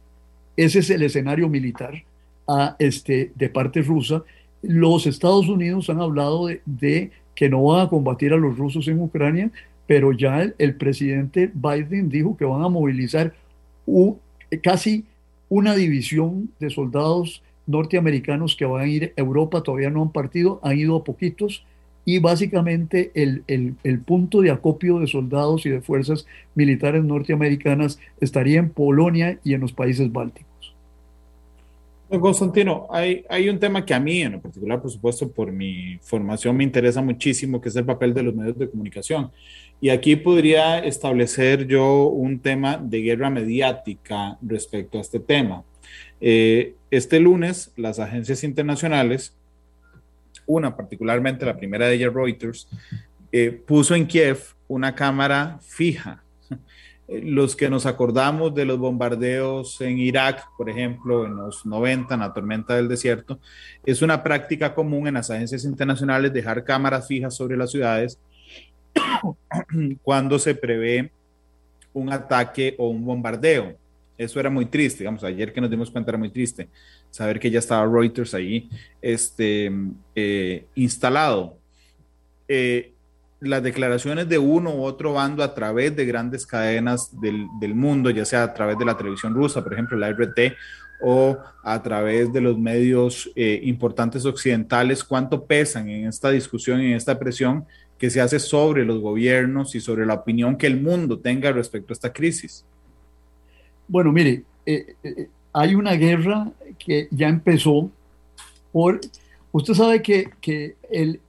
[0.58, 2.02] Ese es el escenario militar
[2.48, 4.24] a este, de parte rusa.
[4.60, 9.00] Los Estados Unidos han hablado de, que no van a combatir a los rusos en
[9.00, 9.52] Ucrania,
[9.86, 13.34] pero ya el, presidente Biden dijo que van a movilizar
[14.60, 15.04] casi
[15.48, 20.58] una división de soldados norteamericanos que van a ir a Europa, todavía no han partido,
[20.64, 21.64] han ido a poquitos,
[22.04, 28.70] y básicamente el, punto de acopio de soldados y de fuerzas militares norteamericanas estaría en
[28.70, 30.47] Polonia y en los países bálticos.
[32.08, 36.64] Constantino, hay, un tema que a mí en particular, por supuesto, por mi formación me
[36.64, 39.30] interesa muchísimo, que es el papel de los medios de comunicación.
[39.80, 45.64] Y aquí podría establecer yo un tema de guerra mediática respecto a este tema.
[46.20, 49.34] Eh, este lunes, las agencias internacionales
[50.48, 52.68] una particularmente, la primera de ellas Reuters,
[53.30, 56.24] eh, puso en Kiev una cámara fija.
[57.08, 62.20] Los que nos acordamos de los bombardeos en Irak, por ejemplo, en los 90, en
[62.20, 63.40] la tormenta del desierto,
[63.84, 68.18] es una práctica común en las agencias internacionales dejar cámaras fijas sobre las ciudades
[70.02, 71.10] cuando se prevé
[71.94, 73.76] un ataque o un bombardeo.
[74.18, 76.68] Eso era muy triste, digamos, ayer que nos dimos cuenta era muy triste
[77.10, 78.68] saber que ya estaba Reuters ahí
[79.00, 79.70] este,
[80.14, 81.58] eh, instalado.
[82.46, 82.94] Eh,
[83.40, 88.10] las declaraciones de uno u otro bando a través de grandes cadenas del, del, mundo,
[88.10, 90.56] ya sea a través de la televisión rusa, por ejemplo, la RT,
[91.00, 96.94] o a través de los medios eh, importantes occidentales, cuánto pesan en esta discusión, en
[96.94, 97.64] esta presión
[97.98, 101.92] que se hace sobre los gobiernos y sobre la opinión que el mundo tenga respecto
[101.92, 102.64] a esta crisis.
[103.86, 104.44] Bueno, mire,
[105.52, 107.90] hay una guerra que ya empezó
[108.72, 109.00] por...
[109.50, 111.20] Usted sabe que, que el,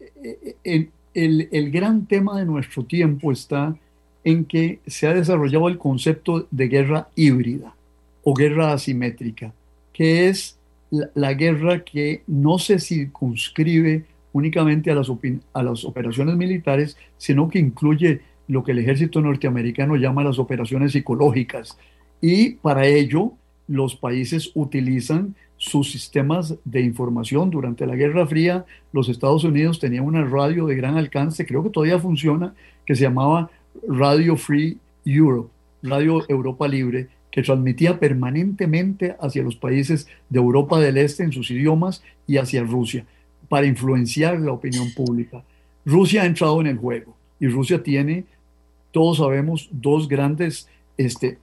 [1.13, 3.75] el, gran tema de nuestro tiempo está
[4.23, 7.73] en que se ha desarrollado el concepto de guerra híbrida
[8.23, 9.53] o guerra asimétrica,
[9.93, 10.57] que es
[10.91, 15.11] la, la guerra que no se circunscribe únicamente a las,
[15.53, 20.91] a las operaciones militares, sino que incluye lo que el ejército norteamericano llama las operaciones
[20.91, 21.77] psicológicas.
[22.21, 23.33] Y para ello
[23.67, 27.51] los países utilizan sus sistemas de información.
[27.51, 31.69] Durante la Guerra Fría, los Estados Unidos tenían una radio de gran alcance, creo que
[31.69, 32.55] todavía funciona,
[32.85, 33.51] que se llamaba
[33.87, 35.51] Radio Free Europe,
[35.83, 41.51] Radio Europa Libre, que transmitía permanentemente hacia los países de Europa del Este en sus
[41.51, 43.05] idiomas y hacia Rusia,
[43.49, 45.43] para influenciar la opinión pública.
[45.85, 48.23] Rusia ha entrado en el juego y Rusia tiene,
[48.91, 51.37] todos sabemos, dos grandes este,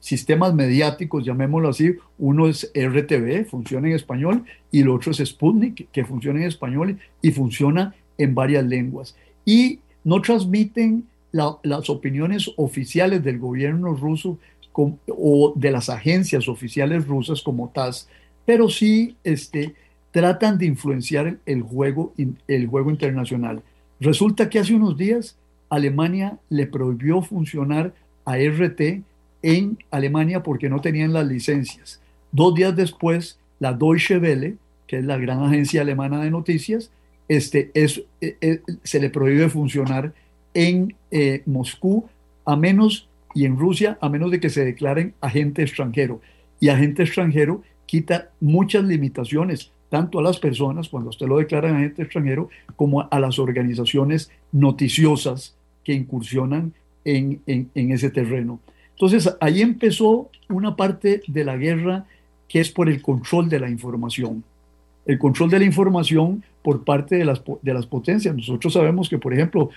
[0.00, 1.94] sistemas mediáticos, llamémoslo así.
[2.18, 6.98] Uno es RTV, funciona en español, y el otro es Sputnik, que funciona en español
[7.22, 9.16] y funciona en varias lenguas.
[9.44, 14.38] Y no transmiten las opiniones oficiales del gobierno ruso
[14.72, 18.08] o de las agencias oficiales rusas como TASS,
[18.44, 19.74] pero sí este,
[20.10, 22.14] tratan de influenciar el juego,
[22.48, 23.62] el juego internacional.
[24.00, 25.36] Resulta que hace unos días
[25.68, 27.94] Alemania le prohibió funcionar
[28.24, 29.02] a RT
[29.42, 32.00] en Alemania porque no tenían las licencias.
[32.32, 36.90] Dos días después, la Deutsche Welle, que es la gran agencia alemana de noticias,
[37.28, 40.12] este, es, eh, eh, se le prohíbe funcionar
[40.52, 42.08] en eh, Moscú
[42.44, 46.20] a menos y en Rusia a menos de que se declaren agente extranjero.
[46.58, 52.02] Y agente extranjero quita muchas limitaciones, tanto a las personas, cuando usted lo declara agente
[52.02, 56.74] extranjero, como a las organizaciones noticiosas que incursionan
[57.04, 58.60] en, en ese terreno.
[59.00, 62.04] Entonces, ahí empezó una parte de la guerra
[62.46, 64.44] que es por el control de la información.
[65.06, 68.36] El control de la información por parte de las, de las potencias.
[68.36, 69.70] Nosotros sabemos que, por ejemplo,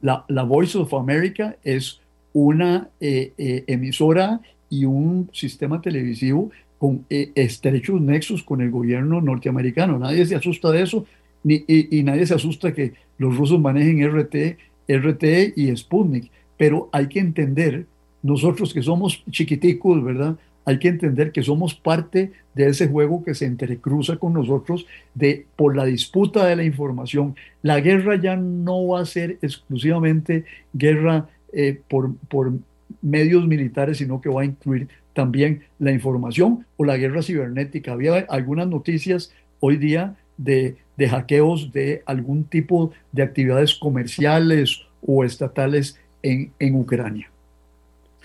[0.00, 2.00] la, la Voice of America es
[2.32, 9.20] una eh, eh, emisora y un sistema televisivo con eh, estrechos nexos con el gobierno
[9.20, 10.00] norteamericano.
[10.00, 11.06] Nadie se asusta de eso
[11.44, 16.32] ni, y, nadie se asusta que los rusos manejen RT, RT y Sputnik.
[16.56, 17.86] Pero hay que entender,
[18.22, 20.36] nosotros que somos chiquiticos, ¿verdad?
[20.64, 25.46] Hay que entender que somos parte de ese juego que se entrecruza con nosotros de,
[25.56, 27.36] por la disputa de la información.
[27.62, 30.44] La guerra ya no va a ser exclusivamente
[30.74, 32.52] guerra eh, por, por
[33.00, 37.92] medios militares, sino que va a incluir también la información o la guerra cibernética.
[37.92, 45.24] Había algunas noticias hoy día de, de hackeos de algún tipo de actividades comerciales o
[45.24, 47.30] estatales en, en Ucrania,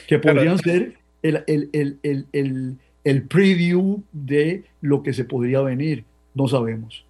[0.07, 6.05] que podrían ser el, el, el, el, el preview de lo que se podría venir.
[6.33, 7.05] No sabemos.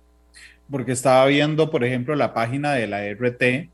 [0.70, 3.70] Porque estaba viendo, por ejemplo, la página de la RT,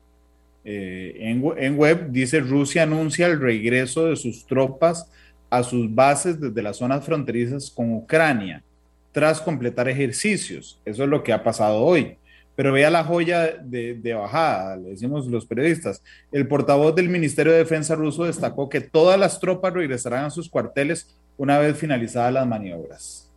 [0.64, 5.10] eh, en, web dice Rusia anuncia el regreso de sus tropas
[5.48, 8.62] a sus bases desde las zonas fronterizas con Ucrania
[9.10, 10.78] tras completar ejercicios.
[10.84, 12.16] Eso es lo que ha pasado hoy.
[12.56, 16.02] Pero vea la joya de, bajada, le decimos los periodistas.
[16.30, 20.48] El portavoz del Ministerio de Defensa ruso destacó que todas las tropas regresarán a sus
[20.48, 23.30] cuarteles una vez finalizadas las maniobras.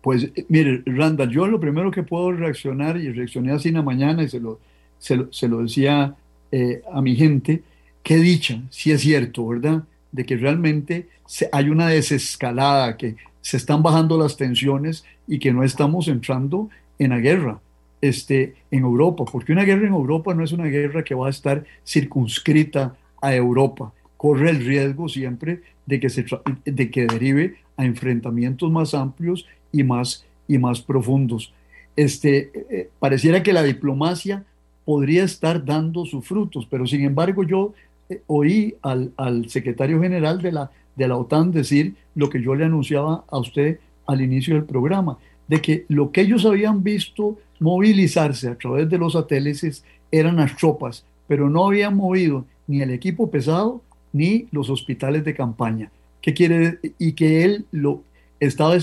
[0.00, 3.82] Pues eh, mire, Randall, yo lo primero que puedo reaccionar, y reaccioné así en la
[3.82, 4.60] mañana y se lo,
[4.98, 6.14] se lo, decía
[6.52, 7.62] eh, a mi gente,
[8.02, 9.82] qué dicha, si es cierto, ¿verdad?
[10.12, 15.52] De que realmente se, hay una desescalada, que se están bajando las tensiones y que
[15.52, 17.60] no estamos entrando en la guerra
[18.00, 21.30] este, en Europa, porque una guerra en Europa no es una guerra que va a
[21.30, 26.24] estar circunscrita a Europa, corre el riesgo siempre de que, se
[26.64, 31.52] de que derive a enfrentamientos más amplios y más, y más profundos.
[31.96, 34.44] Este, eh, pareciera que la diplomacia
[34.86, 36.66] podría estar dando sus frutos.
[36.70, 37.74] Pero sin embargo yo
[38.08, 39.12] eh, oí al,
[39.48, 43.80] secretario general de la, de la OTAN decir lo que yo le anunciaba a usted
[44.06, 45.18] al inicio del programa,
[45.48, 50.56] de que lo que ellos habían visto movilizarse a través de los satélites eran las
[50.56, 53.82] tropas, pero no habían movido ni el equipo pesado
[54.12, 55.90] ni los hospitales de campaña.
[56.20, 56.78] ¿Qué quiere?
[56.98, 58.02] Y que él lo
[58.40, 58.76] estaba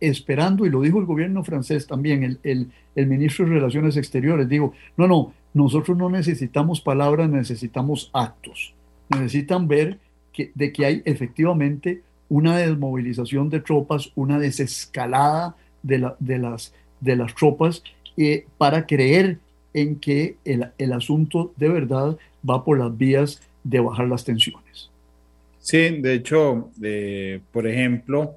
[0.00, 4.74] esperando, y lo dijo el gobierno francés también, el, el, ministro de Relaciones Exteriores, digo,
[4.96, 8.74] no, no, nosotros no necesitamos palabras, necesitamos actos.
[9.08, 9.98] Necesitan ver
[10.32, 16.74] que, de que hay efectivamente una desmovilización de tropas, una desescalada de, la, de, las,
[17.00, 17.82] de las tropas
[18.16, 19.38] eh, para creer
[19.74, 22.16] en que el, el asunto de verdad
[22.48, 24.90] va por las vías de bajar las tensiones.
[25.66, 28.36] Sí, de hecho, eh, por ejemplo,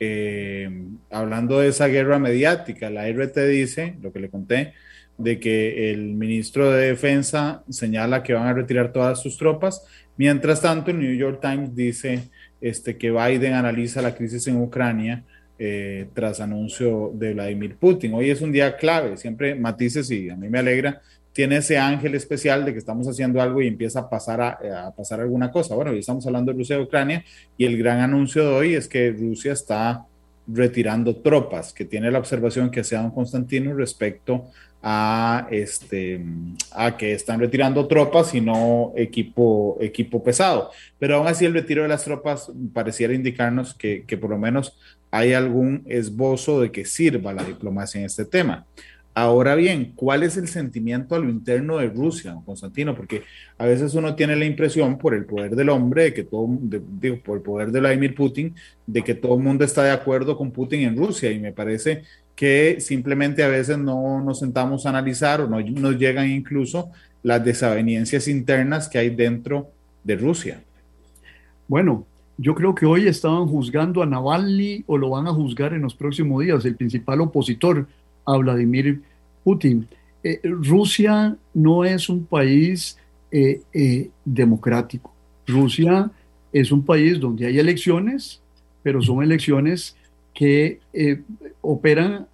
[0.00, 0.68] eh,
[1.08, 4.72] hablando de esa guerra mediática, la RT dice, lo que le conté,
[5.16, 9.86] de que el ministro de Defensa señala que van a retirar todas sus tropas.
[10.16, 12.28] Mientras tanto, el New York Times dice
[12.60, 15.22] este, que Biden analiza la crisis en Ucrania
[15.58, 18.14] eh, tras anuncio de Vladimir Putin.
[18.14, 21.00] Hoy es un día clave, siempre matices y a mí me alegra,
[21.32, 24.94] tiene ese ángel especial de que estamos haciendo algo y empieza a pasar, a, a
[24.94, 25.74] pasar alguna cosa.
[25.74, 27.24] Bueno, hoy estamos hablando de Rusia y Ucrania
[27.56, 30.06] y el gran anuncio de hoy es que Rusia está
[30.46, 34.44] retirando tropas, que tiene la observación que hacía don Constantino respecto
[34.82, 36.22] a, este,
[36.72, 40.70] a que están retirando tropas y no equipo, equipo pesado.
[40.98, 44.78] Pero aún así el retiro de las tropas pareciera indicarnos que, que por lo menos
[45.14, 48.66] hay algún esbozo de que sirva la diplomacia en este tema.
[49.14, 52.96] Ahora bien, ¿cuál es el sentimiento a lo interno de Rusia, Constantino?
[52.96, 53.22] Porque
[53.56, 57.20] a veces uno tiene la impresión por el poder del hombre, de que todo, digo,
[57.24, 58.56] por el poder de Vladimir Putin,
[58.88, 62.02] de que todo el mundo está de acuerdo con Putin en Rusia y me parece
[62.34, 66.90] que simplemente a veces no nos sentamos a analizar o no nos llegan incluso
[67.22, 69.70] las desavenencias internas que hay dentro
[70.02, 70.64] de Rusia.
[71.68, 72.04] Bueno,
[72.36, 75.94] yo creo que hoy estaban juzgando a Navalny o lo van a juzgar en los
[75.94, 77.86] próximos días, el principal opositor
[78.24, 79.02] a Vladimir
[79.42, 79.86] Putin.
[80.22, 82.98] Eh, Rusia no es un país
[83.30, 85.12] eh, eh, democrático.
[85.46, 86.10] Rusia
[86.52, 88.40] es un país donde hay elecciones,
[88.82, 89.96] pero son elecciones
[90.32, 90.80] que
[91.60, 92.26] operan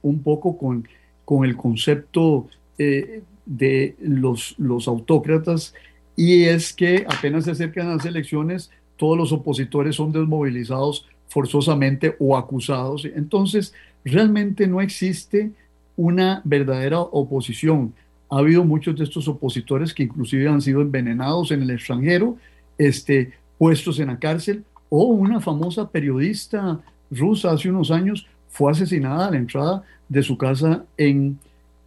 [0.00, 0.88] un poco con,
[1.26, 5.74] con el concepto de los, los autócratas
[6.16, 8.70] y es que apenas se acercan las elecciones,
[9.04, 13.04] todos los opositores son desmovilizados forzosamente o acusados.
[13.04, 15.50] Entonces, realmente no existe
[15.94, 17.92] una verdadera oposición.
[18.30, 22.38] Ha habido muchos de estos opositores que inclusive han sido envenenados en el extranjero,
[22.78, 26.80] este, puestos en la cárcel, o una famosa periodista
[27.10, 31.38] rusa hace unos años fue asesinada a la entrada de su casa en,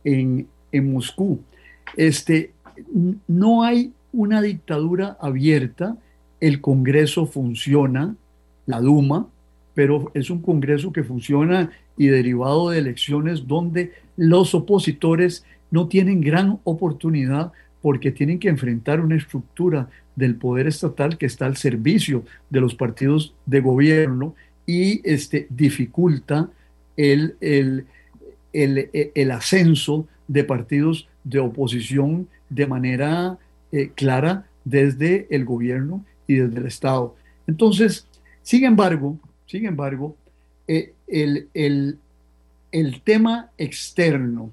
[0.03, 1.39] en, en Moscú.
[1.95, 2.51] Este,
[3.28, 5.97] no hay una dictadura abierta,
[6.40, 8.16] el Congreso funciona,
[8.66, 9.28] la Duma,
[9.74, 16.22] pero es un Congreso que funciona y derivado de elecciones donde los opositores no tienen
[16.22, 22.24] gran oportunidad porque tienen que enfrentar una estructura del poder estatal que está al servicio
[22.50, 24.36] de los partidos de gobierno
[24.66, 26.50] y este, dificulta
[26.98, 27.86] el, el,
[28.52, 33.38] el, ascenso de partidos de oposición de manera
[33.72, 37.15] eh, clara desde el gobierno y desde el Estado.
[37.47, 38.07] Entonces,
[38.41, 40.15] sin embargo, sin embargo,
[40.67, 41.97] eh, el, el,
[42.71, 44.51] el tema externo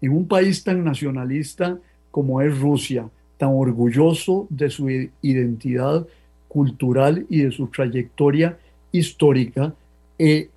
[0.00, 1.78] en un país tan nacionalista
[2.10, 4.88] como es Rusia, tan orgulloso de su
[5.22, 6.06] identidad
[6.48, 8.58] cultural y de su trayectoria
[8.92, 9.74] histórica.
[10.18, 10.48] Eh,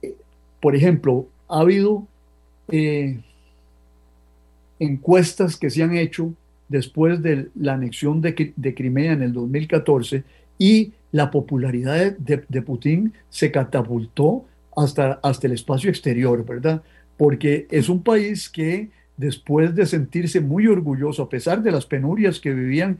[0.61, 2.07] por ejemplo, ha habido
[4.79, 6.33] encuestas que se han hecho
[6.67, 8.33] después de la anexión de,
[8.75, 10.23] Crimea en el 2014
[10.57, 14.45] y la popularidad de, Putin se catapultó
[14.75, 16.81] hasta, hasta el espacio exterior, ¿verdad?
[17.17, 22.39] Porque es un país que después de sentirse muy orgulloso, a pesar de las penurias
[22.39, 22.99] que vivían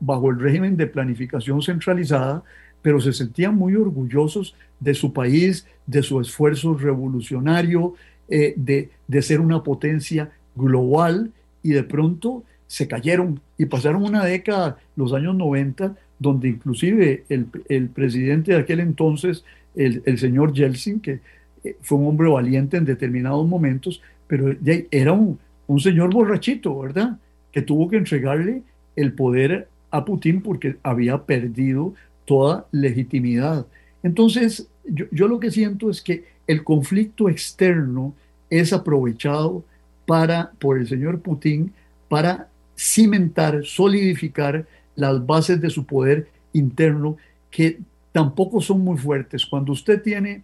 [0.00, 2.44] bajo el régimen de planificación centralizada,
[2.82, 7.94] pero se sentían muy orgullosos de su país, de su esfuerzo revolucionario,
[8.28, 11.32] eh, de, de ser una potencia global
[11.62, 17.88] y de pronto se cayeron y pasaron una década, los años 90, donde inclusive el,
[17.88, 19.44] presidente de aquel entonces,
[19.74, 21.20] el, señor Yeltsin, que
[21.64, 24.54] eh, fue un hombre valiente en determinados momentos, pero
[24.90, 27.18] era un, un señor borrachito, ¿verdad?
[27.52, 28.62] Que tuvo que entregarle
[28.96, 31.94] el poder a Putin porque había perdido
[32.24, 33.66] toda legitimidad.
[34.02, 38.14] Entonces, yo, yo, lo que siento es que el conflicto externo
[38.50, 39.64] es aprovechado
[40.06, 41.72] para, por el señor Putin
[42.08, 44.66] para cimentar, solidificar
[44.98, 47.16] las bases de su poder interno
[47.50, 47.78] que
[48.12, 49.46] tampoco son muy fuertes.
[49.46, 50.42] Cuando usted tiene,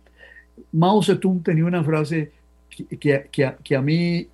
[0.72, 2.30] Mao Zedong tenía una frase
[3.00, 4.28] que, que, a mí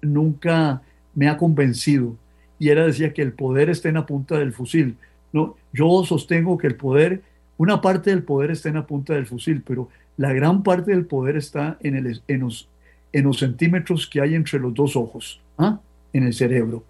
[0.00, 0.82] nunca
[1.14, 2.16] me ha convencido
[2.58, 4.96] y era decía que el poder está en la punta del fusil.
[5.32, 7.22] No, yo sostengo que el poder,
[7.56, 11.06] una parte del poder está en la punta del fusil, pero la gran parte del
[11.06, 12.68] poder está en, el, en, los,
[13.12, 15.80] en los centímetros que hay entre los dos ojos, ¿ah?
[16.12, 16.84] en el cerebro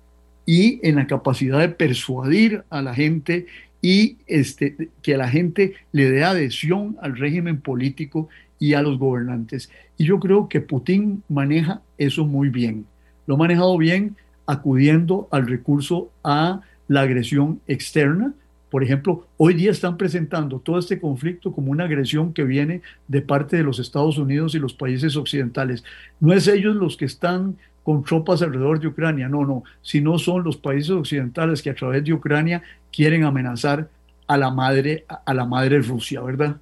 [0.46, 3.46] y en la capacidad de persuadir a la gente
[3.80, 8.28] y este, que la gente le dé adhesión al régimen político
[8.58, 9.70] y a los gobernantes.
[9.98, 12.86] Y yo creo que Putin maneja eso muy bien.
[13.26, 14.16] Lo ha manejado bien
[14.46, 18.34] acudiendo al recurso a la agresión externa.
[18.70, 23.20] Por ejemplo, hoy día están presentando todo este conflicto como una agresión que viene de
[23.20, 25.84] parte de los Estados Unidos y los países occidentales.
[26.20, 30.44] No es ellos los que están con tropas alrededor de Ucrania, no, no, sino son
[30.44, 32.62] los países occidentales que a través de Ucrania
[32.92, 33.88] quieren amenazar
[34.26, 36.56] a la madre, a la madre Rusia, ¿verdad?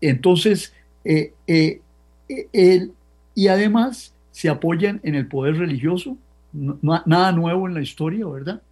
[0.00, 0.72] Entonces,
[1.04, 1.80] eh, eh,
[2.28, 2.88] eh,
[3.34, 6.16] y además se apoyan en el poder religioso,
[6.52, 8.62] nada nuevo en la historia, ¿verdad?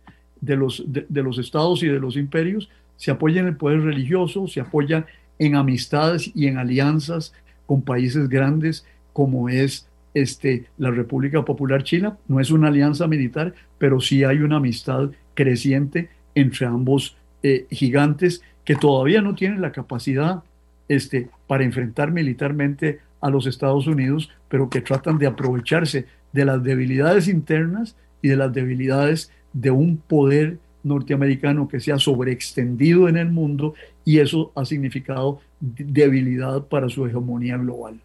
[0.40, 3.80] De los, de, de los estados y de los imperios, se apoya en el poder
[3.80, 5.06] religioso, se apoya
[5.38, 7.32] en amistades y en alianzas
[7.66, 12.16] con países grandes como es este, la República Popular China.
[12.28, 18.42] No es una alianza militar, pero sí hay una amistad creciente entre ambos eh, gigantes
[18.64, 20.42] que todavía no tienen la capacidad
[20.88, 26.62] este, para enfrentar militarmente a los Estados Unidos, pero que tratan de aprovecharse de las
[26.62, 33.16] debilidades internas y de las debilidades de un poder norteamericano que se ha sobreextendido en
[33.16, 38.00] el mundo y eso ha significado debilidad para su hegemonía global.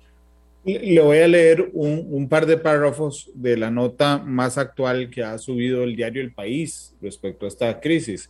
[0.67, 5.37] Le voy a leer un, par de párrafos de la nota más actual que ha
[5.37, 8.29] subido el diario El País respecto a esta crisis.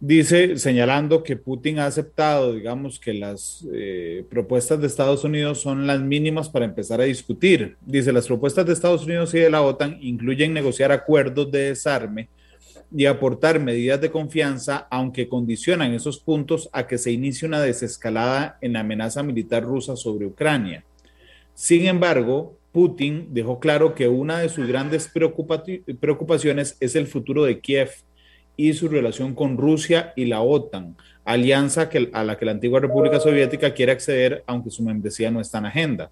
[0.00, 5.86] Dice, señalando que Putin ha aceptado, digamos, que las eh, propuestas de Estados Unidos son
[5.86, 7.76] las mínimas para empezar a discutir.
[7.86, 12.28] Dice, las propuestas de Estados Unidos y de la OTAN incluyen negociar acuerdos de desarme
[12.92, 18.58] y aportar medidas de confianza, aunque condicionan esos puntos a que se inicie una desescalada
[18.60, 20.84] en la amenaza militar rusa sobre Ucrania.
[21.54, 27.60] Sin embargo, Putin dejó claro que una de sus grandes preocupaciones es el futuro de
[27.60, 27.90] Kiev
[28.56, 33.20] y su relación con Rusia y la OTAN, alianza a la que la antigua República
[33.20, 36.10] Soviética quiere acceder, aunque su membresía no está en agenda.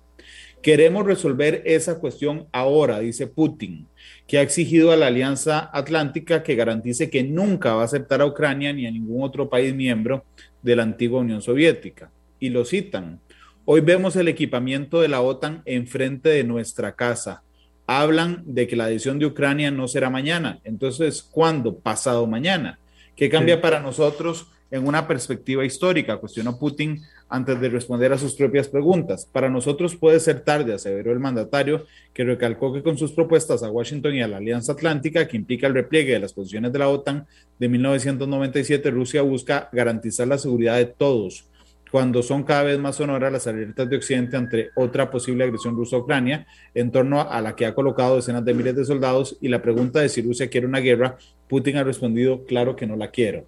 [0.62, 3.88] Queremos resolver esa cuestión ahora, dice Putin,
[4.28, 8.26] que ha exigido a la Alianza Atlántica que garantice que nunca va a aceptar a
[8.26, 10.24] Ucrania ni a ningún otro país miembro
[10.62, 12.12] de la antigua Unión Soviética.
[12.38, 13.20] Y lo citan.
[13.64, 17.42] Hoy vemos el equipamiento de la OTAN enfrente de nuestra casa
[17.86, 20.60] hablan de que la adhesión de Ucrania no será mañana.
[20.64, 21.76] Entonces, ¿cuándo?
[21.78, 22.78] Pasado mañana.
[23.16, 26.16] ¿Qué cambia para nosotros en una perspectiva histórica?
[26.16, 29.28] Cuestionó Putin antes de responder a sus propias preguntas.
[29.30, 33.70] Para nosotros puede ser tarde, aseveró el mandatario, que recalcó que con sus propuestas a
[33.70, 36.88] Washington y a la Alianza Atlántica, que implica el repliegue de las posiciones de la
[36.88, 37.26] OTAN
[37.58, 41.46] de 1997, Rusia busca garantizar la seguridad de todos
[41.92, 45.96] cuando son cada vez más sonoras las alertas de Occidente ante otra posible agresión rusa
[45.96, 49.48] a Ucrania, en torno a la que ha colocado decenas de miles de soldados, y
[49.48, 51.18] la pregunta de si Rusia quiere una guerra,
[51.48, 53.44] Putin ha respondido, claro que no la quiero.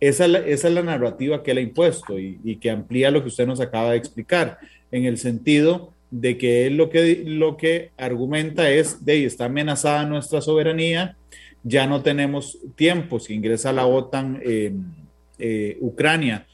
[0.00, 3.60] Esa es la, narrativa que él ha impuesto y, que amplía lo que usted nos
[3.60, 4.58] acaba de explicar,
[4.90, 10.04] en el sentido de que él lo que, lo que argumenta es, de está amenazada
[10.04, 11.16] nuestra soberanía,
[11.62, 16.46] ya no tenemos tiempo, si ingresa la OTAN, eh, Ucrania,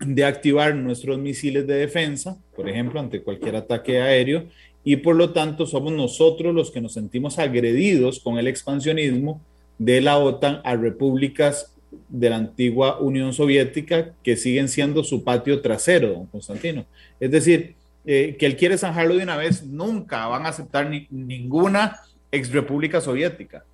[0.00, 4.46] de activar nuestros misiles de defensa, por ejemplo, ante cualquier ataque aéreo,
[4.84, 9.40] y por lo tanto somos nosotros los que nos sentimos agredidos con el expansionismo
[9.78, 11.74] de la OTAN a repúblicas
[12.08, 16.86] de la antigua Unión Soviética que siguen siendo su patio trasero, don Constantino.
[17.20, 17.74] Es decir,
[18.06, 22.50] eh, que él quiere zanjarlo de una vez, nunca van a aceptar ni, ninguna ex
[22.52, 23.64] república soviética.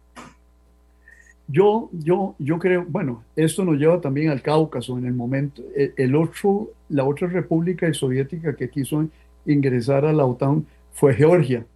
[1.47, 5.63] Yo, yo, yo creo, bueno, esto nos lleva también al Cáucaso en el momento.
[5.77, 9.07] E, el, otro, la otra república soviética que quiso
[9.45, 11.67] ingresar a la OTAN fue Georgia.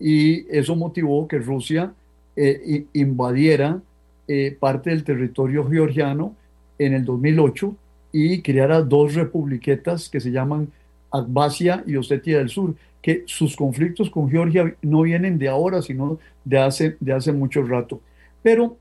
[0.00, 1.92] Y eso motivó que Rusia
[2.36, 3.80] eh, invadiera
[4.26, 6.34] eh, parte del territorio georgiano
[6.78, 7.76] en el 2008
[8.12, 10.68] y creara dos republiquetas que se llaman
[11.10, 16.18] Abjasia y Osetia del Sur, que sus conflictos con Georgia no vienen de ahora, sino
[16.44, 18.00] de hace, de hace mucho rato.
[18.42, 18.76] Pero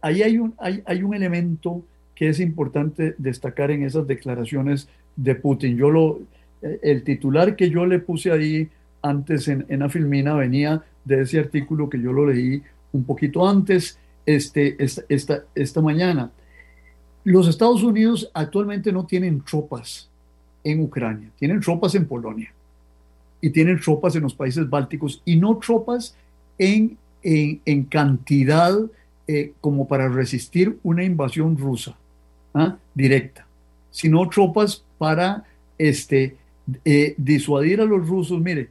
[0.00, 1.82] ahí hay un, hay, hay, un elemento
[2.14, 5.76] que es importante destacar en esas declaraciones de Putin.
[5.76, 6.20] Yo lo,
[6.62, 8.68] eh, el titular que yo le puse ahí
[9.02, 13.98] antes en, en Afilmina venía de ese artículo que yo lo leí un poquito antes,
[14.24, 16.30] este, esta, esta, esta mañana.
[17.24, 20.08] Los Estados Unidos actualmente no tienen tropas
[20.64, 22.52] en Ucrania, tienen tropas en Polonia
[23.40, 26.14] y tienen tropas en los países bálticos y no tropas
[26.58, 28.78] en en, cantidad
[29.26, 31.96] eh, como para resistir una invasión rusa
[32.54, 32.76] ¿ah?
[32.94, 33.46] directa,
[33.90, 35.44] sino tropas para
[35.78, 36.36] este,
[36.84, 38.40] eh, disuadir a los rusos.
[38.40, 38.68] Mire,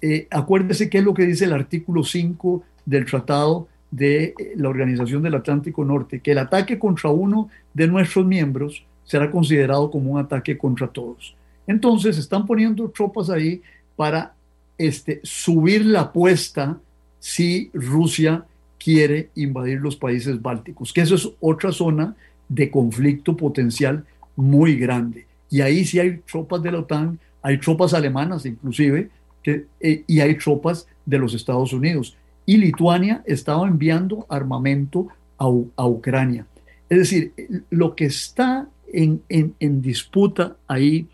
[0.00, 5.22] eh, acuérdese qué es lo que dice el artículo 5 del Tratado de la Organización
[5.22, 10.18] del Atlántico Norte, que el ataque contra uno de nuestros miembros será considerado como un
[10.18, 11.36] ataque contra todos.
[11.66, 13.62] Entonces están poniendo tropas ahí
[13.94, 14.34] para
[14.78, 16.78] este, subir la apuesta
[17.22, 18.44] si Rusia
[18.82, 22.16] quiere invadir los países bálticos, que eso es otra zona
[22.48, 24.04] de conflicto potencial
[24.34, 25.26] muy grande.
[25.48, 29.08] Y ahí sí hay tropas de la OTAN, hay tropas alemanas inclusive,
[29.44, 32.16] eh, y hay tropas de los Estados Unidos.
[32.44, 35.06] Y Lituania estaba enviando armamento
[35.38, 36.44] a, Ucrania.
[36.88, 37.32] Es decir,
[37.70, 41.06] lo que está en, en disputa ahí,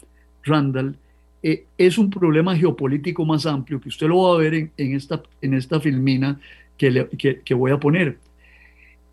[0.43, 0.97] Randall,
[1.43, 5.23] eh, es un problema geopolítico más amplio que usted lo va a ver en, esta,
[5.41, 6.41] en esta filmina
[6.77, 8.19] que, que, voy a poner.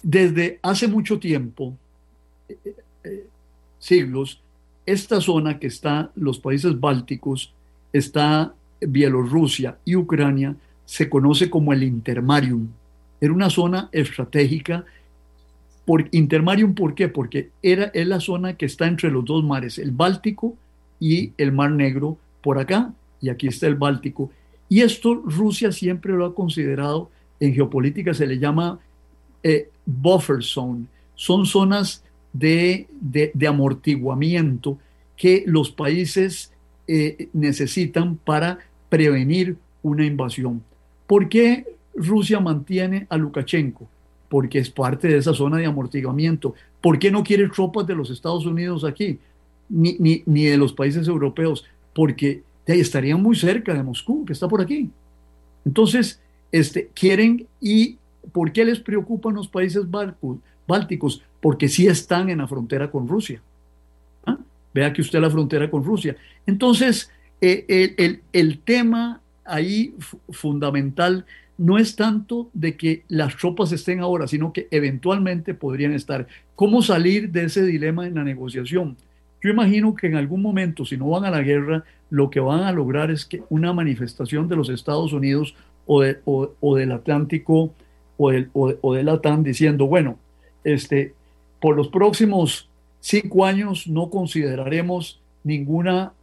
[0.02, 1.77] Desde hace mucho tiempo,
[2.49, 2.57] eh,
[3.03, 3.27] eh,
[3.77, 4.41] siglos,
[4.85, 7.53] esta zona que está los países bálticos,
[7.93, 12.68] está Bielorrusia y Ucrania, se conoce como el Intermarium.
[13.22, 14.85] Era una zona estratégica.
[15.85, 17.07] Por Intermarium, ¿por qué?
[17.07, 20.57] Porque era, es la zona que está entre los dos mares, el Báltico
[20.99, 24.31] y el Mar Negro por acá, y aquí está el Báltico.
[24.69, 27.09] Y esto Rusia siempre lo ha considerado,
[27.39, 28.80] en geopolítica se le llama
[29.43, 30.85] eh, buffer zone,
[31.15, 32.03] son zonas
[32.34, 34.77] de, de, amortiguamiento
[35.15, 36.51] que los países
[36.88, 38.59] eh, necesitan para
[38.89, 40.63] prevenir una invasión.
[41.07, 43.88] ¿Por qué Rusia mantiene a Lukashenko?
[44.27, 46.55] Porque es parte de esa zona de amortiguamiento.
[46.81, 49.19] ¿Por qué no quiere tropas de los Estados Unidos aquí?
[49.67, 54.47] Ni, ni, ni de los países europeos, porque estarían muy cerca de Moscú, que está
[54.47, 54.89] por aquí.
[55.65, 56.21] Entonces,
[56.51, 57.97] este, quieren y
[58.31, 59.83] ¿por qué les preocupan los países
[60.67, 61.21] bálticos?
[61.41, 63.41] Porque sí están en la frontera con Rusia.
[64.25, 64.37] ¿Ah?
[64.73, 66.15] Vea que usted la frontera con Rusia.
[66.45, 67.11] Entonces,
[67.41, 69.93] eh, el, el, tema ahí
[70.29, 71.25] fundamental
[71.57, 76.27] no es tanto de que las tropas estén ahora, sino que eventualmente podrían estar.
[76.55, 78.97] ¿Cómo salir de ese dilema en la negociación?
[79.41, 82.62] Yo imagino que en algún momento, si no van a la guerra, lo que van
[82.62, 85.56] a lograr es que una manifestación de los Estados Unidos
[85.86, 86.03] o,
[86.60, 87.72] o, del Atlántico
[88.18, 90.18] o del, o, TAN diciendo, bueno,
[90.64, 91.14] este,
[91.60, 96.14] por los próximos cinco años no consideraremos ninguna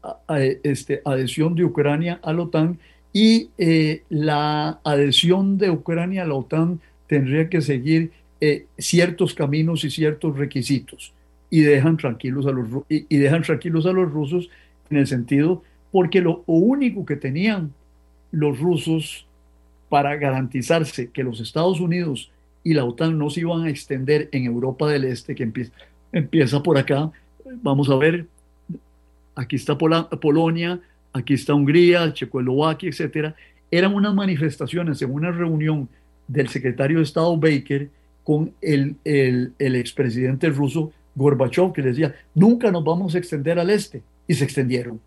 [0.64, 2.78] este, adhesión de Ucrania a la OTAN
[3.12, 8.10] y eh, la adhesión de Ucrania a la OTAN tendría que seguir
[8.40, 11.12] eh, ciertos caminos y ciertos requisitos
[11.52, 14.48] y dejan tranquilos a los y, dejan tranquilos a los rusos
[14.88, 17.74] en el sentido porque lo único que tenían
[18.30, 19.26] los rusos
[19.90, 22.30] para garantizarse que los Estados Unidos
[22.64, 25.72] y la OTAN no se iban a extender en Europa del Este, que empieza,
[26.10, 27.12] empieza por acá,
[27.62, 28.24] vamos a ver,
[29.34, 30.80] aquí está Polonia,
[31.12, 33.34] aquí está Hungría, Checoslovaquia, etcétera,
[33.70, 35.86] eran unas manifestaciones en una reunión
[36.26, 37.90] del secretario de Estado Baker
[38.24, 43.70] con el, el, el expresidente ruso Gorbachev, que decía, nunca nos vamos a extender al
[43.70, 45.00] este, y se extendieron.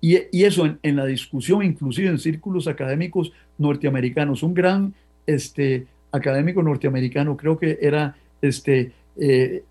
[0.00, 4.92] Y, eso en, la discusión, inclusive en círculos académicos norteamericanos, un gran
[5.26, 9.62] este, académico norteamericano, creo que era este, eh,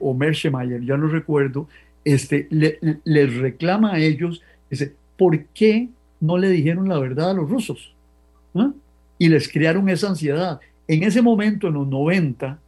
[0.00, 1.66] o Merschemeyer, ya no recuerdo,
[2.04, 5.88] este, le, les reclama a ellos, dice, ¿por qué
[6.20, 7.94] no le dijeron la verdad a los rusos?
[8.54, 8.72] ¿Ah?
[9.18, 10.60] Y les crearon esa ansiedad.
[10.86, 12.58] En ese momento, en los 90,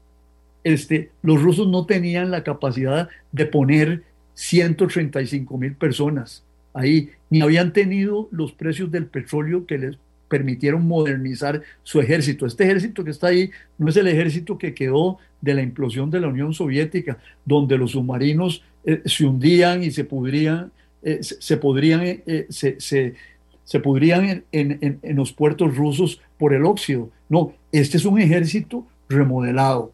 [0.64, 4.02] este, los rusos no tenían la capacidad de poner
[4.34, 6.42] 135 mil personas
[6.72, 12.46] ahí, ni habían tenido los precios del petróleo que les permitieron modernizar su ejército.
[12.46, 16.20] Este ejército que está ahí no es el ejército que quedó de la implosión de
[16.20, 20.72] la Unión Soviética, donde los submarinos eh, se hundían y se pudrían,
[21.02, 23.14] eh, se, podrían, eh, se, se,
[23.62, 27.10] se pudrían en, en los puertos rusos por el óxido.
[27.28, 29.92] No, este es un ejército remodelado,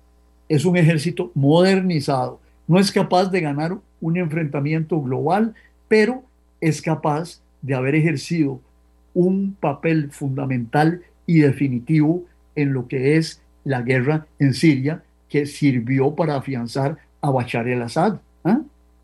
[0.50, 2.40] es un ejército modernizado.
[2.66, 5.54] No es capaz de ganar un enfrentamiento global,
[5.86, 6.24] pero
[6.60, 8.60] es capaz de haber ejercido
[9.14, 12.24] un papel fundamental y definitivo
[12.56, 18.18] en lo que es la guerra en Siria, que sirvió para afianzar a Bashar el-Assad.
[18.42, 18.60] ¿ah?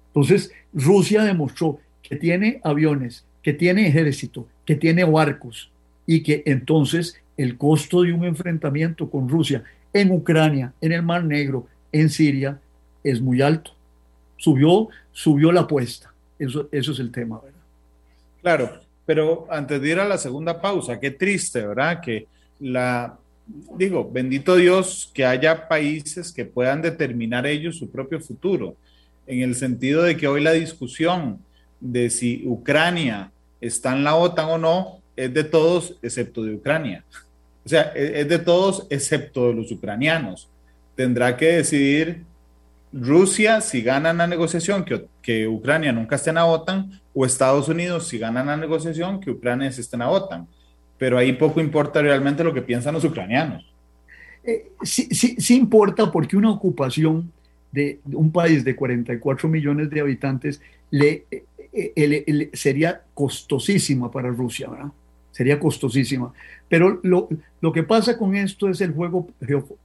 [0.09, 5.71] Entonces, Rusia demostró que tiene aviones, que tiene ejército, que tiene barcos
[6.07, 9.63] y que entonces el costo de un enfrentamiento con Rusia
[10.01, 12.61] en Ucrania, en el Mar Negro, en Siria,
[13.03, 13.73] es muy alto.
[14.37, 16.13] Subió, subió la apuesta.
[16.39, 17.61] Eso, eso es el tema, ¿verdad?
[18.43, 22.01] Claro, pero antes de ir a la segunda pausa, qué triste, ¿verdad?
[22.01, 22.27] Que
[22.61, 23.19] la,
[23.77, 28.77] digo, bendito Dios que haya países que puedan determinar ellos su propio futuro,
[29.27, 31.41] en el sentido de que hoy la discusión
[31.81, 37.05] de si Ucrania está en la OTAN o no es de todos excepto de Ucrania.
[37.67, 40.49] O sea, e, es de todos excepto de los ucranianos.
[40.95, 42.23] Tendrá que decidir
[42.93, 47.69] Rusia si gana la negociación que, que Ucrania nunca esté en la OTAN o Estados
[47.69, 50.47] Unidos si gana la negociación que Ucrania esté en la OTAN.
[50.97, 53.67] Pero ahí poco importa realmente lo que piensan los ucranianos.
[54.45, 57.33] Eh, sí, sí, sí importa porque una ocupación
[57.73, 64.71] de un país de 44 millones de habitantes le, eh, eh, sería costosísima para Rusia,
[64.71, 64.93] ¿verdad?
[65.37, 66.33] Sería costosísima.
[66.67, 67.29] Pero lo,
[67.61, 69.29] lo, que pasa con esto es el juego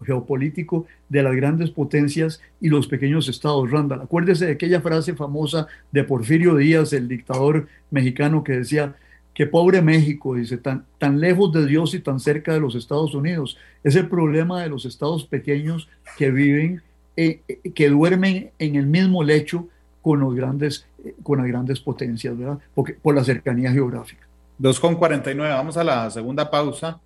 [0.02, 3.69] geopolítico de las grandes potencias y los pequeños estados.
[3.69, 8.95] Randall, acuérdese de aquella frase famosa de Porfirio Díaz, el dictador mexicano, que decía
[9.34, 13.14] que pobre México, dice, tan, tan lejos de Dios y tan cerca de los Estados
[13.14, 13.57] Unidos.
[13.84, 16.82] Es el problema de los estados pequeños que viven,
[17.18, 19.68] eh, eh, que duermen en el mismo lecho
[20.02, 22.60] con, los grandes, eh, con las grandes potencias, ¿verdad?
[22.73, 24.30] Porque, por la cercanía geográfica.
[24.61, 26.99] 2.49, vamos a la segunda pausa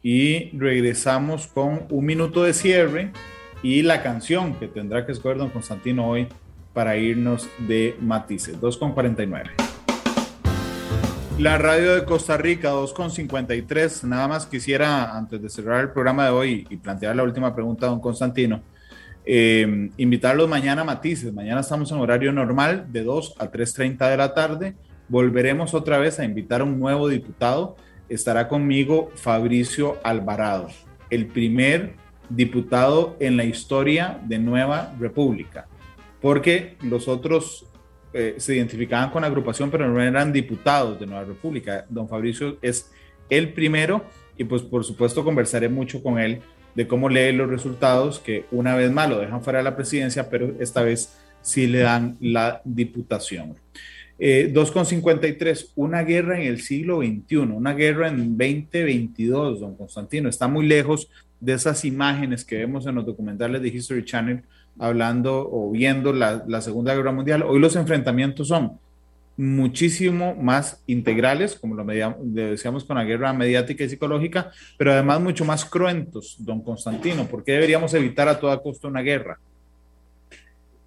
[0.00, 3.10] y regresamos con un minuto de cierre
[3.64, 6.28] y la canción que tendrá que escoger don Constantino hoy
[6.72, 8.60] para irnos de matices.
[8.60, 9.50] 2.49.
[11.40, 14.04] La radio de Costa Rica, 2.53.
[14.04, 17.86] Nada más quisiera, antes de cerrar el programa de hoy y plantear la última pregunta
[17.86, 18.62] a don Constantino,
[19.24, 21.32] eh, invitarlos mañana a Matices.
[21.34, 24.76] Mañana estamos en horario normal de 2 a 3.30 de la tarde
[25.10, 27.76] volveremos otra vez a invitar a un nuevo diputado.
[28.08, 30.68] Estará conmigo Fabricio Alvarado,
[31.10, 31.94] el primer
[32.28, 35.66] diputado en la historia de Nueva República,
[36.20, 37.66] porque los otros
[38.12, 41.84] eh, se identificaban con la agrupación, pero no eran diputados de Nueva República.
[41.88, 42.90] Don Fabricio es
[43.28, 44.04] el primero
[44.36, 46.40] y pues por supuesto conversaré mucho con él
[46.74, 50.30] de cómo lee los resultados, que una vez más lo dejan fuera de la presidencia,
[50.30, 53.56] pero esta vez sí le dan la diputación.
[54.22, 60.46] Eh, 2,53, una guerra en el siglo XXI, una guerra en 2022, don Constantino, está
[60.46, 61.08] muy lejos
[61.40, 64.42] de esas imágenes que vemos en los documentales de History Channel
[64.78, 67.42] hablando o viendo la, la Segunda Guerra Mundial.
[67.42, 68.78] Hoy los enfrentamientos son
[69.38, 75.46] muchísimo más integrales, como lo, decíamos con la guerra mediática y psicológica, pero además mucho
[75.46, 77.26] más cruentos, don Constantino.
[77.26, 79.38] ¿Por qué deberíamos evitar a toda costa una guerra?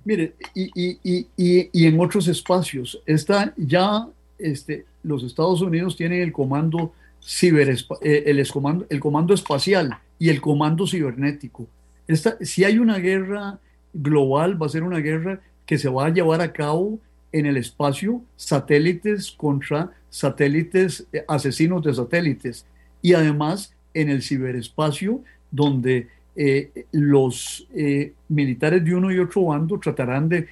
[0.05, 4.07] Mire, y, y, y, y en otros espacios, está ya
[4.38, 7.69] este, los Estados Unidos tienen el comando ciber,
[8.01, 11.67] eh, el, comando, el comando espacial y el comando cibernético.
[12.07, 13.59] Esta, si hay una guerra
[13.93, 16.99] global, va a ser una guerra que se va a llevar a cabo
[17.31, 22.65] en el espacio, satélites contra satélites, eh, asesinos de satélites,
[23.01, 29.80] y además en el ciberespacio, donde eh, los eh, militares de uno y otro bando
[29.80, 30.47] tratarán de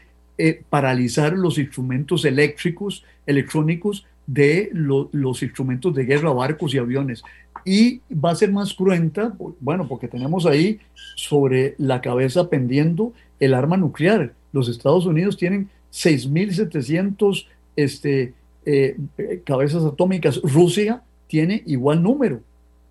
[0.71, 7.23] paralizar los instrumentos eléctricos, electrónicos de los instrumentos de guerra, barcos y aviones.
[7.65, 10.79] Y va a ser más cruenta, bueno, porque tenemos ahí
[11.15, 14.33] sobre la cabeza pendiendo el arma nuclear.
[14.51, 17.45] Los Estados Unidos tienen 6.700
[17.75, 18.33] este,
[18.65, 18.95] eh,
[19.43, 20.41] cabezas atómicas.
[20.43, 22.41] Rusia tiene igual número.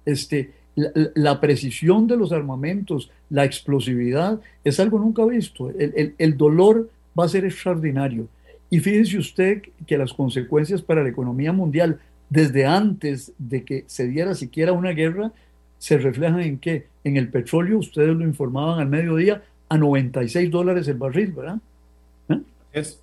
[0.04, 5.70] Este, la, precisión de los armamentos, la explosividad, es algo nunca visto.
[5.70, 8.28] El, dolor va a ser extraordinario.
[8.70, 14.06] Y fíjese usted que las consecuencias para la economía mundial, desde antes de que se
[14.06, 15.32] diera siquiera una guerra,
[15.78, 16.86] se reflejan en qué?
[17.02, 21.58] En el petróleo, ustedes lo informaban al mediodía, a 96 dólares el barril, ¿verdad?
[22.72, 23.00] Es.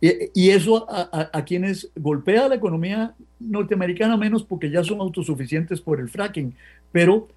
[0.00, 6.08] Y, eso a, quienes golpea la economía norteamericana menos porque ya son autosuficientes por el
[6.08, 6.54] fracking.
[6.92, 7.28] Pero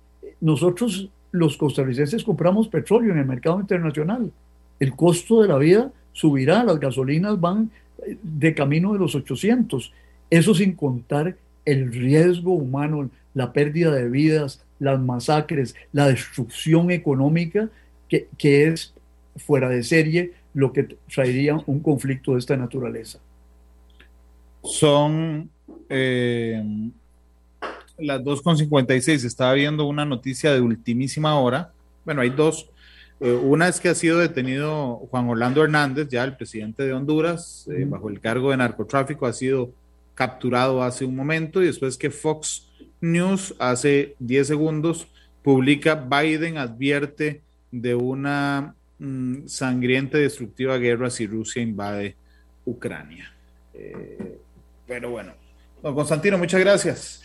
[0.42, 4.32] nosotros, los costarricenses, compramos petróleo en el mercado internacional.
[4.80, 7.72] El costo de la vida subirá, las gasolinas van
[8.06, 9.94] eh, de camino de los 800.
[10.30, 17.70] Eso sin contar el riesgo humano, la pérdida de vidas, las masacres, la destrucción económica
[18.10, 18.94] que, que es
[19.38, 23.20] fuera de serie lo que traería un conflicto de esta naturaleza.
[24.64, 25.50] Son
[25.90, 26.92] eh,
[27.98, 29.26] las 2.56.
[29.26, 31.72] Estaba viendo una noticia de ultimísima hora.
[32.06, 32.70] Bueno, hay dos.
[33.20, 37.68] Eh, una es que ha sido detenido Juan Orlando Hernández, ya el presidente de Honduras,
[37.70, 39.72] eh, bajo el cargo de narcotráfico, ha sido
[40.16, 42.68] capturado hace un momento y después que Fox
[43.02, 45.08] News hace 10 segundos
[45.44, 52.18] publica Biden advierte de una Mm, sangrienta y destructiva guerra si Rusia invade
[52.66, 53.32] Ucrania.
[53.74, 54.38] Eh,
[54.86, 55.32] pero bueno,
[55.82, 57.22] don Constantino, muchas gracias.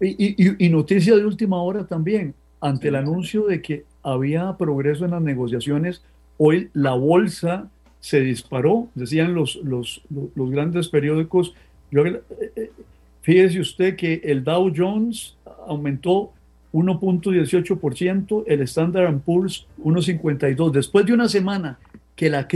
[0.00, 5.22] Y, noticia de última hora también, ante el anuncio de que había progreso en las
[5.22, 6.02] negociaciones,
[6.38, 7.70] hoy la bolsa
[8.00, 11.54] se disparó, decían los, los, los, grandes periódicos.
[11.92, 12.22] Eh,
[12.56, 12.72] eh,
[13.20, 15.36] fíjese usted que el Dow Jones
[15.66, 16.32] aumentó
[16.74, 20.70] 1.18%, el Standard Poor's 1.52%.
[20.72, 21.78] Después de una semana
[22.16, 22.48] que la,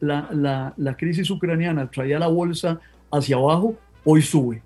[0.00, 2.80] la, la, crisis ucraniana traía la bolsa
[3.10, 4.62] hacia abajo, hoy sube,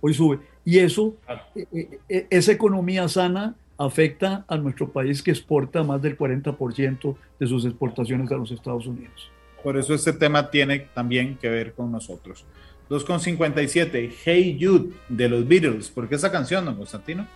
[0.00, 0.38] hoy sube.
[0.64, 1.14] Y eso,
[1.54, 7.16] eh, eh, eh, esa economía sana afecta a nuestro país que exporta más del 40%
[7.38, 9.30] de sus exportaciones a los Estados Unidos.
[9.62, 12.46] Por eso este tema tiene también que ver con nosotros.
[12.88, 15.90] 2.57, Hey Jude de los Beatles.
[15.90, 17.26] ¿Por qué esa canción, don Constantino?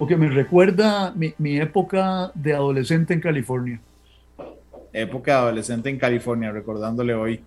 [0.00, 3.82] Porque me recuerda mi, época de adolescente en California.
[4.94, 7.42] Época de adolescente en California, recordándole hoy.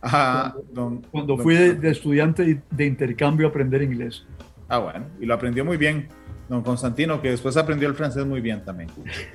[0.00, 4.26] cuando, fui de, estudiante de intercambio a aprender inglés.
[4.68, 6.08] Ah, bueno, y lo aprendió muy bien,
[6.48, 8.90] don Constantino, que después aprendió el francés muy bien también.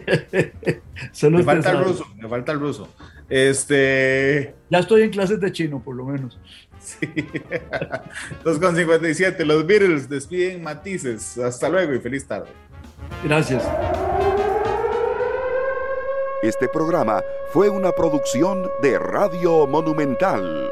[1.32, 2.90] me falta el ruso, me falta el ruso.
[3.30, 4.56] Este...
[4.70, 6.38] Ya estoy en clases de chino, por lo menos.
[6.88, 7.06] Sí.
[8.46, 9.44] 2.57.
[9.44, 11.38] Los Beatles despiden matices.
[11.38, 12.50] Hasta luego y feliz tarde.
[13.24, 13.64] Gracias.
[16.42, 20.70] Este programa fue una producción de Radio Monumental.